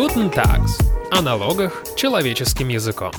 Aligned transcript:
Guten 0.00 0.32
Tags. 0.32 0.80
О 1.10 1.20
налогах 1.20 1.84
человеческим 1.94 2.68
языком. 2.68 3.12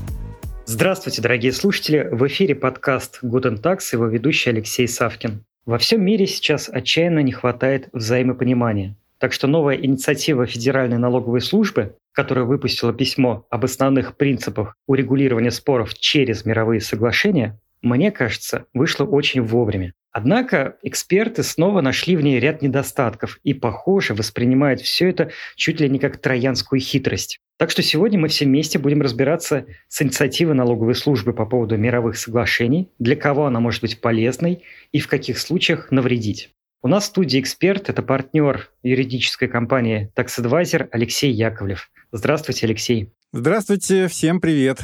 Здравствуйте, 0.65 1.21
дорогие 1.21 1.51
слушатели! 1.53 2.09
В 2.11 2.25
эфире 2.25 2.55
подкаст 2.55 3.19
Guten 3.21 3.61
Tags, 3.61 3.89
его 3.91 4.07
ведущий 4.07 4.49
Алексей 4.49 4.87
Савкин. 4.87 5.45
Во 5.67 5.77
всем 5.77 6.03
мире 6.03 6.25
сейчас 6.25 6.69
отчаянно 6.69 7.19
не 7.19 7.33
хватает 7.33 7.89
взаимопонимания. 7.93 8.95
Так 9.19 9.31
что 9.31 9.45
новая 9.45 9.75
инициатива 9.75 10.47
Федеральной 10.47 10.97
налоговой 10.97 11.41
службы, 11.41 11.97
которая 12.13 12.45
выпустила 12.45 12.93
письмо 12.93 13.45
об 13.51 13.63
основных 13.63 14.17
принципах 14.17 14.75
урегулирования 14.87 15.51
споров 15.51 15.93
через 15.93 16.45
мировые 16.45 16.81
соглашения, 16.81 17.59
мне 17.83 18.09
кажется, 18.09 18.65
вышла 18.73 19.05
очень 19.05 19.43
вовремя. 19.43 19.93
Однако 20.11 20.77
эксперты 20.83 21.41
снова 21.41 21.81
нашли 21.81 22.17
в 22.17 22.21
ней 22.21 22.39
ряд 22.39 22.61
недостатков 22.61 23.39
и, 23.43 23.53
похоже, 23.53 24.13
воспринимают 24.13 24.81
все 24.81 25.09
это 25.09 25.31
чуть 25.55 25.79
ли 25.79 25.89
не 25.89 25.99
как 25.99 26.17
троянскую 26.17 26.81
хитрость. 26.81 27.39
Так 27.57 27.69
что 27.69 27.81
сегодня 27.81 28.19
мы 28.19 28.27
все 28.27 28.45
вместе 28.45 28.79
будем 28.79 29.01
разбираться 29.01 29.65
с 29.87 30.01
инициативой 30.01 30.55
налоговой 30.55 30.95
службы 30.95 31.31
по 31.31 31.45
поводу 31.45 31.77
мировых 31.77 32.17
соглашений, 32.17 32.89
для 32.99 33.15
кого 33.15 33.45
она 33.45 33.59
может 33.59 33.81
быть 33.81 34.01
полезной 34.01 34.63
и 34.91 34.99
в 34.99 35.07
каких 35.07 35.37
случаях 35.37 35.91
навредить. 35.91 36.49
У 36.81 36.87
нас 36.87 37.03
в 37.03 37.07
студии 37.07 37.39
эксперт– 37.39 37.89
это 37.89 38.01
партнер 38.01 38.69
юридической 38.81 39.47
компании 39.47 40.11
Tax 40.15 40.39
Advisor 40.39 40.89
Алексей 40.91 41.31
Яковлев. 41.31 41.91
Здравствуйте, 42.11 42.65
Алексей. 42.65 43.13
Здравствуйте, 43.31 44.07
всем 44.07 44.41
привет. 44.41 44.79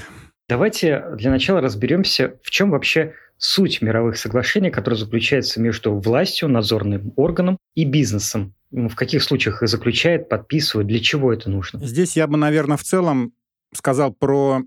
Давайте 0.47 1.03
для 1.17 1.31
начала 1.31 1.59
разберемся, 1.59 2.35
в 2.43 2.51
чем 2.51 2.69
вообще 2.69 3.13
суть 3.37 3.81
мировых 3.81 4.17
соглашений, 4.17 4.69
которые 4.69 4.99
заключаются 4.99 5.61
между 5.61 5.93
властью, 5.93 6.49
надзорным 6.49 7.13
органом 7.15 7.57
и 7.75 7.85
бизнесом. 7.85 8.53
В 8.71 8.95
каких 8.95 9.23
случаях 9.23 9.63
их 9.63 9.69
заключает, 9.69 10.29
подписывает, 10.29 10.87
для 10.87 10.99
чего 10.99 11.31
это 11.31 11.49
нужно? 11.49 11.85
Здесь 11.85 12.17
я 12.17 12.27
бы, 12.27 12.37
наверное, 12.37 12.77
в 12.77 12.83
целом 12.83 13.33
сказал 13.73 14.13
про 14.13 14.63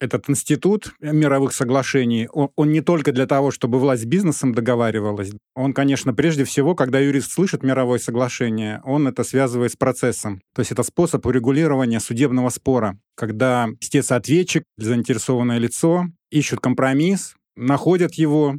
этот 0.00 0.28
институт 0.28 0.92
мировых 1.00 1.52
соглашений, 1.52 2.28
он, 2.32 2.50
он 2.56 2.72
не 2.72 2.80
только 2.80 3.12
для 3.12 3.26
того, 3.26 3.50
чтобы 3.50 3.78
власть 3.78 4.02
с 4.02 4.06
бизнесом 4.06 4.52
договаривалась, 4.52 5.30
он, 5.54 5.72
конечно, 5.72 6.12
прежде 6.12 6.44
всего, 6.44 6.74
когда 6.74 6.98
юрист 6.98 7.32
слышит 7.32 7.62
мировое 7.62 7.98
соглашение, 7.98 8.80
он 8.84 9.06
это 9.06 9.24
связывает 9.24 9.72
с 9.72 9.76
процессом. 9.76 10.40
То 10.54 10.60
есть 10.60 10.72
это 10.72 10.82
способ 10.82 11.24
урегулирования 11.26 12.00
судебного 12.00 12.50
спора, 12.50 12.98
когда 13.14 13.68
истец-ответчик, 13.80 14.64
заинтересованное 14.76 15.58
лицо, 15.58 16.06
ищут 16.30 16.60
компромисс, 16.60 17.34
находят 17.56 18.14
его, 18.14 18.56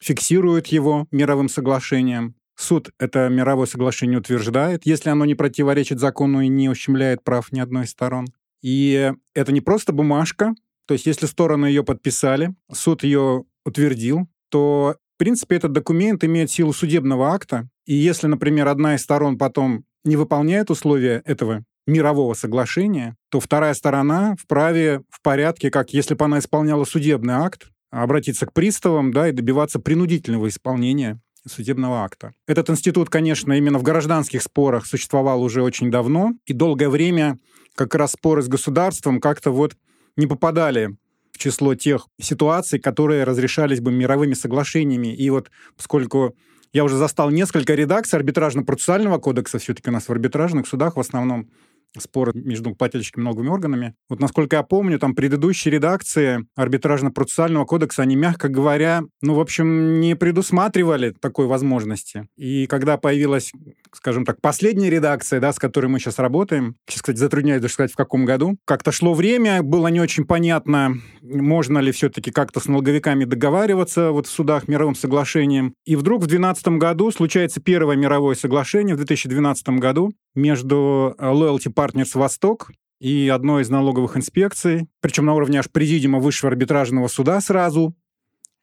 фиксируют 0.00 0.68
его 0.68 1.06
мировым 1.10 1.48
соглашением. 1.48 2.34
Суд 2.56 2.90
это 2.98 3.28
мировое 3.28 3.66
соглашение 3.66 4.18
утверждает, 4.18 4.84
если 4.84 5.10
оно 5.10 5.24
не 5.24 5.34
противоречит 5.34 5.98
закону 5.98 6.42
и 6.42 6.48
не 6.48 6.68
ущемляет 6.68 7.24
прав 7.24 7.52
ни 7.52 7.60
одной 7.60 7.84
из 7.84 7.90
сторон. 7.90 8.26
И 8.62 9.12
это 9.34 9.52
не 9.52 9.60
просто 9.60 9.92
бумажка, 9.92 10.54
то 10.90 10.94
есть 10.94 11.06
если 11.06 11.26
стороны 11.26 11.66
ее 11.66 11.84
подписали, 11.84 12.54
суд 12.72 13.04
ее 13.04 13.44
утвердил, 13.64 14.28
то, 14.48 14.96
в 15.14 15.18
принципе, 15.18 15.54
этот 15.54 15.72
документ 15.72 16.24
имеет 16.24 16.50
силу 16.50 16.72
судебного 16.72 17.32
акта. 17.32 17.68
И 17.86 17.94
если, 17.94 18.26
например, 18.26 18.66
одна 18.66 18.96
из 18.96 19.02
сторон 19.02 19.38
потом 19.38 19.84
не 20.04 20.16
выполняет 20.16 20.68
условия 20.68 21.22
этого 21.24 21.64
мирового 21.86 22.34
соглашения, 22.34 23.16
то 23.30 23.38
вторая 23.38 23.74
сторона 23.74 24.34
вправе 24.36 25.02
в 25.10 25.22
порядке, 25.22 25.70
как 25.70 25.92
если 25.92 26.14
бы 26.14 26.24
она 26.24 26.40
исполняла 26.40 26.84
судебный 26.84 27.34
акт, 27.34 27.70
обратиться 27.90 28.46
к 28.46 28.52
приставам 28.52 29.12
да, 29.12 29.28
и 29.28 29.32
добиваться 29.32 29.78
принудительного 29.80 30.48
исполнения 30.48 31.20
судебного 31.46 32.04
акта. 32.04 32.32
Этот 32.46 32.70
институт, 32.70 33.08
конечно, 33.08 33.52
именно 33.52 33.78
в 33.78 33.82
гражданских 33.82 34.42
спорах 34.42 34.86
существовал 34.86 35.42
уже 35.42 35.62
очень 35.62 35.90
давно, 35.90 36.32
и 36.46 36.52
долгое 36.52 36.88
время 36.88 37.38
как 37.74 37.94
раз 37.94 38.12
споры 38.12 38.42
с 38.42 38.48
государством 38.48 39.20
как-то 39.20 39.50
вот 39.50 39.76
не 40.16 40.26
попадали 40.26 40.96
в 41.32 41.38
число 41.38 41.74
тех 41.74 42.06
ситуаций, 42.20 42.78
которые 42.78 43.24
разрешались 43.24 43.80
бы 43.80 43.90
мировыми 43.90 44.34
соглашениями. 44.34 45.14
И 45.14 45.30
вот 45.30 45.50
поскольку 45.76 46.36
я 46.72 46.84
уже 46.84 46.96
застал 46.96 47.30
несколько 47.30 47.74
редакций 47.74 48.18
арбитражно-процессуального 48.18 49.18
кодекса, 49.18 49.58
все-таки 49.58 49.90
у 49.90 49.92
нас 49.92 50.08
в 50.08 50.10
арбитражных 50.10 50.68
судах 50.68 50.96
в 50.96 51.00
основном 51.00 51.50
спор 51.98 52.34
между 52.36 52.74
плательщиками 52.74 53.24
налоговыми 53.24 53.50
органами. 53.50 53.94
Вот 54.08 54.20
насколько 54.20 54.56
я 54.56 54.62
помню, 54.62 54.98
там 54.98 55.14
предыдущие 55.14 55.72
редакции 55.72 56.46
арбитражно-процессуального 56.56 57.64
кодекса, 57.64 58.02
они, 58.02 58.16
мягко 58.16 58.48
говоря, 58.48 59.02
ну, 59.22 59.34
в 59.34 59.40
общем, 59.40 60.00
не 60.00 60.14
предусматривали 60.16 61.10
такой 61.10 61.46
возможности. 61.46 62.28
И 62.36 62.66
когда 62.66 62.96
появилась, 62.96 63.52
скажем 63.94 64.24
так, 64.24 64.40
последняя 64.40 64.90
редакция, 64.90 65.40
да, 65.40 65.52
с 65.52 65.58
которой 65.58 65.86
мы 65.86 65.98
сейчас 65.98 66.18
работаем, 66.18 66.76
сейчас, 66.86 67.02
кстати, 67.02 67.18
затрудняюсь 67.18 67.60
даже 67.60 67.74
сказать, 67.74 67.92
в 67.92 67.96
каком 67.96 68.24
году, 68.24 68.56
как-то 68.64 68.92
шло 68.92 69.14
время, 69.14 69.62
было 69.62 69.88
не 69.88 70.00
очень 70.00 70.24
понятно, 70.24 70.96
можно 71.22 71.78
ли 71.78 71.92
все-таки 71.92 72.30
как-то 72.30 72.60
с 72.60 72.66
налоговиками 72.66 73.24
договариваться 73.24 74.10
вот 74.10 74.26
в 74.26 74.30
судах 74.30 74.68
мировым 74.68 74.94
соглашением. 74.94 75.74
И 75.84 75.96
вдруг 75.96 76.22
в 76.22 76.26
2012 76.26 76.68
году 76.78 77.10
случается 77.10 77.60
первое 77.60 77.96
мировое 77.96 78.34
соглашение 78.34 78.94
в 78.94 78.98
2012 78.98 79.68
году 79.80 80.12
между 80.34 81.14
э, 81.18 81.26
Loyalty 81.26 81.72
Partners 81.74 82.10
Восток 82.14 82.70
и 83.00 83.28
одной 83.28 83.62
из 83.62 83.70
налоговых 83.70 84.16
инспекций, 84.16 84.88
причем 85.00 85.26
на 85.26 85.34
уровне 85.34 85.58
аж 85.58 85.70
президиума 85.70 86.18
высшего 86.18 86.50
арбитражного 86.50 87.08
суда 87.08 87.40
сразу. 87.40 87.94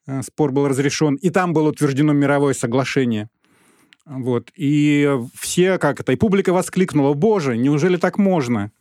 Э, 0.05 0.21
спор 0.21 0.51
был 0.51 0.67
разрешен, 0.67 1.15
и 1.15 1.29
там 1.29 1.53
было 1.53 1.69
утверждено 1.69 2.13
мировое 2.13 2.53
соглашение. 2.53 3.29
Вот. 4.09 4.51
И 4.56 5.19
все, 5.38 5.78
как 5.78 6.00
это, 6.00 6.13
и 6.13 6.16
публика 6.16 6.53
воскликнула, 6.53 7.13
боже, 7.13 7.57
неужели 7.57 7.97
так 7.97 8.18
можно? 8.18 8.72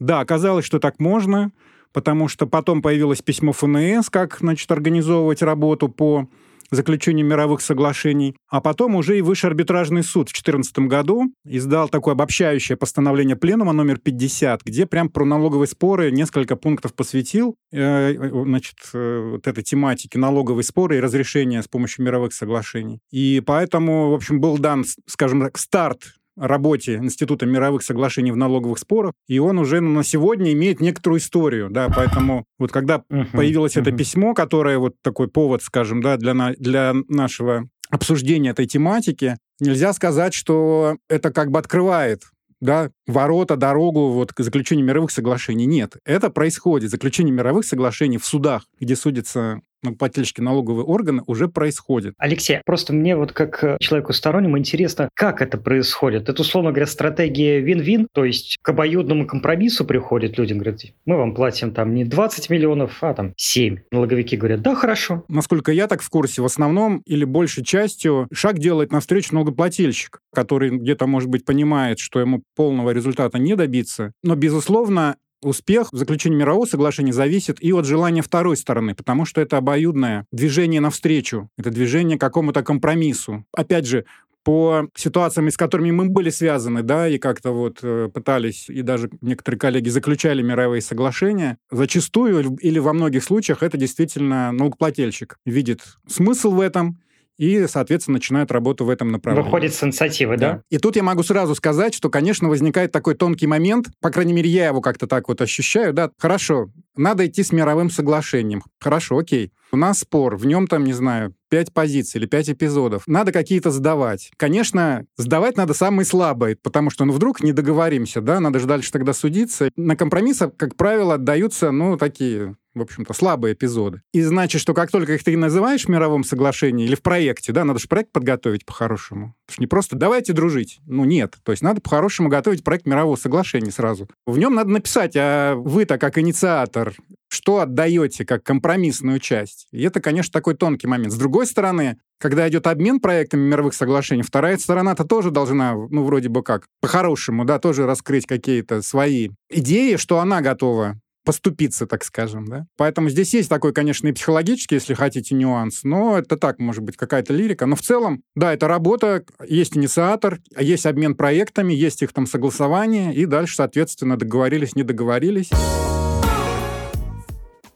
Да, 0.00 0.20
оказалось, 0.20 0.64
что 0.64 0.80
так 0.80 0.98
можно, 0.98 1.52
потому 1.92 2.26
что 2.26 2.46
потом 2.46 2.82
появилось 2.82 3.22
письмо 3.22 3.52
ФНС, 3.52 4.10
как, 4.10 4.38
значит, 4.40 4.70
организовывать 4.72 5.42
работу 5.42 5.88
по 5.88 6.28
заключению 6.74 7.26
мировых 7.26 7.60
соглашений. 7.60 8.36
А 8.48 8.60
потом 8.60 8.94
уже 8.96 9.18
и 9.18 9.22
Высший 9.22 9.46
арбитражный 9.46 10.02
суд 10.02 10.28
в 10.28 10.32
2014 10.32 10.78
году 10.80 11.32
издал 11.44 11.88
такое 11.88 12.12
обобщающее 12.12 12.76
постановление 12.76 13.36
Пленума 13.36 13.72
номер 13.72 13.98
50, 13.98 14.62
где 14.62 14.86
прям 14.86 15.08
про 15.08 15.24
налоговые 15.24 15.68
споры 15.68 16.10
несколько 16.10 16.56
пунктов 16.56 16.94
посвятил 16.94 17.56
э, 17.72 18.14
значит, 18.44 18.76
э, 18.92 19.30
вот 19.32 19.46
этой 19.46 19.62
тематике 19.62 20.18
налоговые 20.18 20.64
споры 20.64 20.98
и 20.98 21.00
разрешения 21.00 21.62
с 21.62 21.68
помощью 21.68 22.04
мировых 22.04 22.32
соглашений. 22.32 23.00
И 23.10 23.42
поэтому, 23.44 24.10
в 24.10 24.14
общем, 24.14 24.40
был 24.40 24.58
дан, 24.58 24.84
скажем 25.06 25.40
так, 25.40 25.58
старт 25.58 26.14
работе 26.36 26.96
Института 26.96 27.46
мировых 27.46 27.82
соглашений 27.82 28.32
в 28.32 28.36
налоговых 28.36 28.78
спорах, 28.78 29.12
и 29.28 29.38
он 29.38 29.58
уже 29.58 29.80
на 29.80 30.02
сегодня 30.02 30.52
имеет 30.52 30.80
некоторую 30.80 31.20
историю, 31.20 31.70
да, 31.70 31.88
поэтому 31.94 32.44
вот 32.58 32.72
когда 32.72 33.02
uh-huh, 33.10 33.26
появилось 33.32 33.76
uh-huh. 33.76 33.82
это 33.82 33.92
письмо, 33.92 34.34
которое 34.34 34.78
вот 34.78 34.94
такой 35.02 35.28
повод, 35.28 35.62
скажем, 35.62 36.00
да, 36.00 36.16
для, 36.16 36.34
на, 36.34 36.52
для 36.54 36.94
нашего 37.08 37.68
обсуждения 37.90 38.50
этой 38.50 38.66
тематики, 38.66 39.36
нельзя 39.60 39.92
сказать, 39.92 40.34
что 40.34 40.96
это 41.08 41.30
как 41.30 41.50
бы 41.50 41.58
открывает 41.58 42.22
да, 42.60 42.90
ворота, 43.06 43.56
дорогу 43.56 44.10
вот, 44.10 44.32
к 44.32 44.42
заключению 44.42 44.86
мировых 44.86 45.10
соглашений. 45.10 45.66
Нет, 45.66 45.96
это 46.04 46.30
происходит. 46.30 46.90
Заключение 46.90 47.32
мировых 47.32 47.66
соглашений 47.66 48.16
в 48.16 48.24
судах, 48.24 48.64
где 48.80 48.96
судятся 48.96 49.60
плательщики 49.92 50.40
налоговые 50.40 50.84
органы 50.84 51.22
уже 51.26 51.48
происходит. 51.48 52.14
Алексей, 52.18 52.60
просто 52.64 52.92
мне 52.92 53.16
вот 53.16 53.32
как 53.32 53.62
э, 53.62 53.76
человеку 53.80 54.12
стороннему 54.12 54.58
интересно, 54.58 55.08
как 55.14 55.42
это 55.42 55.58
происходит. 55.58 56.28
Это, 56.28 56.40
условно 56.42 56.70
говоря, 56.70 56.86
стратегия 56.86 57.60
вин-вин, 57.60 58.08
то 58.12 58.24
есть 58.24 58.58
к 58.62 58.68
обоюдному 58.68 59.26
компромиссу 59.26 59.84
приходят 59.84 60.38
люди, 60.38 60.52
говорят, 60.52 60.80
мы 61.06 61.16
вам 61.16 61.34
платим 61.34 61.72
там 61.72 61.94
не 61.94 62.04
20 62.04 62.50
миллионов, 62.50 62.98
а 63.02 63.14
там 63.14 63.34
7. 63.36 63.78
Налоговики 63.90 64.36
говорят, 64.36 64.62
да, 64.62 64.74
хорошо. 64.74 65.24
Насколько 65.28 65.72
я 65.72 65.86
так 65.86 66.02
в 66.02 66.08
курсе, 66.08 66.42
в 66.42 66.44
основном 66.44 66.98
или 67.06 67.24
большей 67.24 67.64
частью 67.64 68.28
шаг 68.32 68.58
делает 68.58 68.92
навстречу 68.92 69.34
налогоплательщик, 69.34 70.20
который 70.34 70.70
где-то, 70.70 71.06
может 71.06 71.28
быть, 71.28 71.44
понимает, 71.44 71.98
что 71.98 72.20
ему 72.20 72.42
полного 72.56 72.90
результата 72.90 73.38
не 73.38 73.54
добиться. 73.56 74.12
Но, 74.22 74.34
безусловно, 74.34 75.16
успех 75.44 75.92
в 75.92 75.96
заключении 75.96 76.36
мирового 76.36 76.66
соглашения 76.66 77.12
зависит 77.12 77.62
и 77.62 77.72
от 77.72 77.84
желания 77.84 78.22
второй 78.22 78.56
стороны, 78.56 78.94
потому 78.94 79.24
что 79.24 79.40
это 79.40 79.56
обоюдное 79.56 80.26
движение 80.32 80.80
навстречу, 80.80 81.50
это 81.56 81.70
движение 81.70 82.18
к 82.18 82.20
какому-то 82.20 82.62
компромиссу. 82.62 83.44
Опять 83.52 83.86
же, 83.86 84.04
по 84.44 84.88
ситуациям, 84.94 85.50
с 85.50 85.56
которыми 85.56 85.90
мы 85.90 86.08
были 86.10 86.28
связаны, 86.28 86.82
да, 86.82 87.08
и 87.08 87.18
как-то 87.18 87.52
вот 87.52 87.78
э, 87.82 88.10
пытались, 88.12 88.68
и 88.68 88.82
даже 88.82 89.10
некоторые 89.22 89.58
коллеги 89.58 89.88
заключали 89.88 90.42
мировые 90.42 90.82
соглашения, 90.82 91.56
зачастую 91.70 92.56
или 92.60 92.78
во 92.78 92.92
многих 92.92 93.24
случаях 93.24 93.62
это 93.62 93.78
действительно 93.78 94.52
налогоплательщик 94.52 95.38
видит 95.46 95.80
смысл 96.06 96.50
в 96.50 96.60
этом, 96.60 96.98
и, 97.38 97.66
соответственно, 97.66 98.16
начинают 98.16 98.50
работу 98.50 98.84
в 98.84 98.90
этом 98.90 99.10
направлении. 99.10 99.44
Выходит 99.44 99.74
с 99.74 99.82
инициативы, 99.82 100.36
да? 100.36 100.52
да? 100.52 100.62
И 100.70 100.78
тут 100.78 100.96
я 100.96 101.02
могу 101.02 101.22
сразу 101.22 101.54
сказать, 101.54 101.94
что, 101.94 102.10
конечно, 102.10 102.48
возникает 102.48 102.92
такой 102.92 103.14
тонкий 103.14 103.46
момент, 103.46 103.88
по 104.00 104.10
крайней 104.10 104.32
мере, 104.32 104.48
я 104.50 104.68
его 104.68 104.80
как-то 104.80 105.06
так 105.06 105.28
вот 105.28 105.40
ощущаю, 105.40 105.92
да, 105.92 106.10
хорошо, 106.18 106.68
надо 106.96 107.26
идти 107.26 107.42
с 107.42 107.52
мировым 107.52 107.90
соглашением. 107.90 108.62
Хорошо, 108.80 109.18
окей. 109.18 109.52
У 109.72 109.76
нас 109.76 110.00
спор, 110.00 110.36
в 110.36 110.46
нем 110.46 110.68
там, 110.68 110.84
не 110.84 110.92
знаю, 110.92 111.34
5 111.50 111.72
позиций 111.72 112.18
или 112.18 112.26
5 112.26 112.50
эпизодов. 112.50 113.02
Надо 113.06 113.32
какие-то 113.32 113.72
сдавать. 113.72 114.30
Конечно, 114.36 115.04
сдавать 115.16 115.56
надо 115.56 115.74
самые 115.74 116.06
слабые, 116.06 116.56
потому 116.56 116.90
что, 116.90 117.04
ну, 117.04 117.12
вдруг 117.12 117.42
не 117.42 117.52
договоримся, 117.52 118.20
да, 118.20 118.38
надо 118.38 118.60
же 118.60 118.66
дальше 118.66 118.92
тогда 118.92 119.12
судиться. 119.12 119.70
На 119.76 119.96
компромиссах, 119.96 120.56
как 120.56 120.76
правило, 120.76 121.14
отдаются, 121.14 121.72
ну, 121.72 121.96
такие 121.96 122.54
в 122.74 122.80
общем-то, 122.80 123.12
слабые 123.14 123.54
эпизоды. 123.54 124.02
И 124.12 124.22
значит, 124.22 124.60
что 124.60 124.74
как 124.74 124.90
только 124.90 125.14
их 125.14 125.24
ты 125.24 125.36
называешь 125.36 125.84
в 125.84 125.88
мировом 125.88 126.24
соглашении 126.24 126.86
или 126.86 126.94
в 126.94 127.02
проекте, 127.02 127.52
да, 127.52 127.64
надо 127.64 127.78
же 127.78 127.88
проект 127.88 128.12
подготовить 128.12 128.66
по-хорошему. 128.66 129.34
Потому 129.46 129.54
что 129.54 129.62
не 129.62 129.66
просто 129.66 129.96
«давайте 129.96 130.32
дружить». 130.32 130.80
Ну, 130.86 131.04
нет. 131.04 131.36
То 131.42 131.52
есть 131.52 131.62
надо 131.62 131.80
по-хорошему 131.80 132.28
готовить 132.28 132.64
проект 132.64 132.86
мирового 132.86 133.16
соглашения 133.16 133.70
сразу. 133.70 134.08
В 134.26 134.38
нем 134.38 134.54
надо 134.54 134.70
написать, 134.70 135.12
а 135.16 135.54
вы-то 135.54 135.98
как 135.98 136.18
инициатор, 136.18 136.94
что 137.28 137.60
отдаете 137.60 138.24
как 138.24 138.42
компромиссную 138.42 139.18
часть. 139.18 139.68
И 139.72 139.82
это, 139.82 140.00
конечно, 140.00 140.32
такой 140.32 140.54
тонкий 140.54 140.86
момент. 140.86 141.12
С 141.12 141.16
другой 141.16 141.46
стороны, 141.46 141.98
когда 142.18 142.48
идет 142.48 142.66
обмен 142.66 143.00
проектами 143.00 143.46
мировых 143.46 143.74
соглашений, 143.74 144.22
вторая 144.22 144.56
сторона-то 144.56 145.04
тоже 145.04 145.30
должна, 145.30 145.74
ну, 145.74 146.04
вроде 146.04 146.28
бы 146.28 146.42
как, 146.42 146.66
по-хорошему, 146.80 147.44
да, 147.44 147.58
тоже 147.58 147.86
раскрыть 147.86 148.26
какие-то 148.26 148.82
свои 148.82 149.30
идеи, 149.50 149.96
что 149.96 150.20
она 150.20 150.40
готова 150.40 151.00
поступиться, 151.24 151.86
так 151.86 152.04
скажем, 152.04 152.46
да. 152.46 152.66
Поэтому 152.76 153.08
здесь 153.08 153.34
есть 153.34 153.48
такой, 153.48 153.72
конечно, 153.72 154.08
и 154.08 154.12
психологический, 154.12 154.76
если 154.76 154.94
хотите, 154.94 155.34
нюанс, 155.34 155.82
но 155.82 156.18
это 156.18 156.36
так, 156.36 156.58
может 156.58 156.82
быть, 156.82 156.96
какая-то 156.96 157.32
лирика. 157.32 157.66
Но 157.66 157.76
в 157.76 157.82
целом, 157.82 158.22
да, 158.34 158.52
это 158.52 158.68
работа, 158.68 159.24
есть 159.46 159.76
инициатор, 159.76 160.40
есть 160.58 160.86
обмен 160.86 161.14
проектами, 161.14 161.72
есть 161.72 162.02
их 162.02 162.12
там 162.12 162.26
согласование, 162.26 163.14
и 163.14 163.26
дальше, 163.26 163.56
соответственно, 163.56 164.16
договорились, 164.16 164.76
не 164.76 164.82
договорились. 164.82 165.50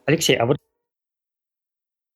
Алексей, 0.06 0.36
а 0.36 0.46
вот 0.46 0.58